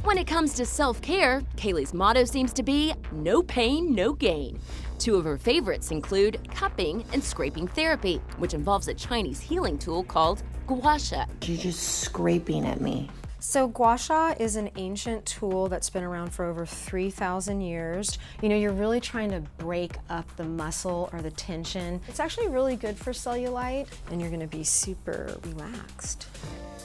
When 0.04 0.18
it 0.18 0.26
comes 0.26 0.54
to 0.54 0.66
self 0.66 1.00
care, 1.00 1.42
Kaley's 1.56 1.94
motto 1.94 2.24
seems 2.24 2.52
to 2.54 2.64
be 2.64 2.92
no 3.12 3.40
pain, 3.40 3.94
no 3.94 4.14
gain. 4.14 4.58
Two 4.98 5.14
of 5.14 5.24
her 5.24 5.38
favorites 5.38 5.92
include 5.92 6.40
cupping 6.50 7.04
and 7.12 7.22
scraping 7.22 7.68
therapy, 7.68 8.20
which 8.38 8.52
involves 8.52 8.88
a 8.88 8.94
Chinese 8.94 9.40
healing 9.40 9.78
tool 9.78 10.02
called 10.02 10.42
gua 10.66 10.98
sha. 10.98 11.26
You're 11.42 11.56
just 11.56 12.00
scraping 12.00 12.66
at 12.66 12.80
me. 12.80 13.10
So, 13.44 13.66
gua 13.66 13.98
sha 13.98 14.36
is 14.38 14.54
an 14.54 14.70
ancient 14.76 15.26
tool 15.26 15.68
that's 15.68 15.90
been 15.90 16.04
around 16.04 16.30
for 16.30 16.44
over 16.44 16.64
3,000 16.64 17.60
years. 17.60 18.16
You 18.40 18.48
know, 18.48 18.54
you're 18.54 18.72
really 18.72 19.00
trying 19.00 19.32
to 19.32 19.40
break 19.58 19.96
up 20.08 20.36
the 20.36 20.44
muscle 20.44 21.10
or 21.12 21.20
the 21.20 21.32
tension. 21.32 22.00
It's 22.06 22.20
actually 22.20 22.46
really 22.46 22.76
good 22.76 22.96
for 22.96 23.10
cellulite, 23.10 23.88
and 24.12 24.20
you're 24.20 24.30
gonna 24.30 24.46
be 24.46 24.62
super 24.62 25.36
relaxed. 25.42 26.28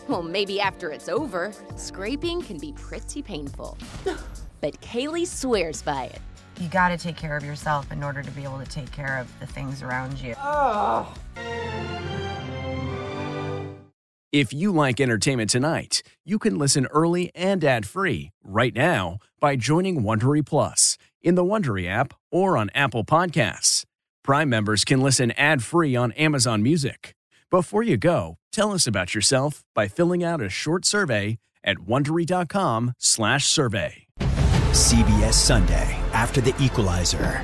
Well, 0.08 0.24
maybe 0.24 0.60
after 0.60 0.90
it's 0.90 1.08
over, 1.08 1.54
scraping 1.76 2.42
can 2.42 2.58
be 2.58 2.74
pretty 2.74 3.22
painful. 3.22 3.78
But 4.60 4.82
Kaley 4.82 5.28
swears 5.28 5.84
by 5.84 6.06
it. 6.06 6.22
You 6.60 6.68
gotta 6.70 6.98
take 6.98 7.16
care 7.16 7.38
of 7.38 7.44
yourself 7.44 7.92
in 7.92 8.04
order 8.04 8.24
to 8.24 8.32
be 8.32 8.44
able 8.44 8.58
to 8.58 8.66
take 8.66 8.92
care 8.92 9.20
of 9.20 9.40
the 9.40 9.46
things 9.46 9.84
around 9.84 10.18
you. 10.18 10.34
Oh. 10.40 11.14
If 14.34 14.52
you 14.52 14.74
like 14.74 15.00
entertainment 15.00 15.50
tonight, 15.50 16.04
you 16.26 16.38
can 16.38 16.58
listen 16.58 16.86
early 16.88 17.32
and 17.34 17.64
ad-free 17.64 18.32
right 18.44 18.76
now 18.76 19.20
by 19.40 19.56
joining 19.56 20.04
Wondery 20.04 20.46
Plus 20.46 20.98
in 21.22 21.36
the 21.36 21.46
Wondery 21.46 21.88
app 21.88 22.14
or 22.30 22.58
on 22.58 22.70
Apple 22.76 23.06
Podcasts. 23.06 23.86
Prime 24.26 24.50
members 24.50 24.84
can 24.84 25.00
listen 25.00 25.32
ad-free 25.32 25.96
on 25.96 26.12
Amazon 26.14 26.62
Music. 26.62 27.16
Before 27.50 27.84
you 27.84 27.96
go, 27.96 28.38
tell 28.52 28.74
us 28.74 28.86
about 28.86 29.16
yourself 29.16 29.64
by 29.74 29.88
filling 29.88 30.26
out 30.26 30.42
a 30.42 30.50
short 30.50 30.84
survey 30.84 31.38
at 31.64 31.78
wondery.com/survey. 31.78 34.08
CBS 34.72 35.36
Sunday 35.36 36.02
after 36.12 36.42
the 36.42 36.54
equalizer. 36.62 37.40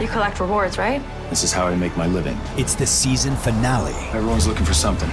You 0.00 0.08
collect 0.08 0.40
rewards, 0.40 0.78
right? 0.78 1.02
This 1.28 1.44
is 1.44 1.52
how 1.52 1.66
I 1.66 1.76
make 1.76 1.94
my 1.98 2.06
living. 2.06 2.40
It's 2.56 2.74
the 2.74 2.86
season 2.86 3.36
finale. 3.36 3.92
Everyone's 4.12 4.46
looking 4.46 4.64
for 4.64 4.72
something. 4.72 5.12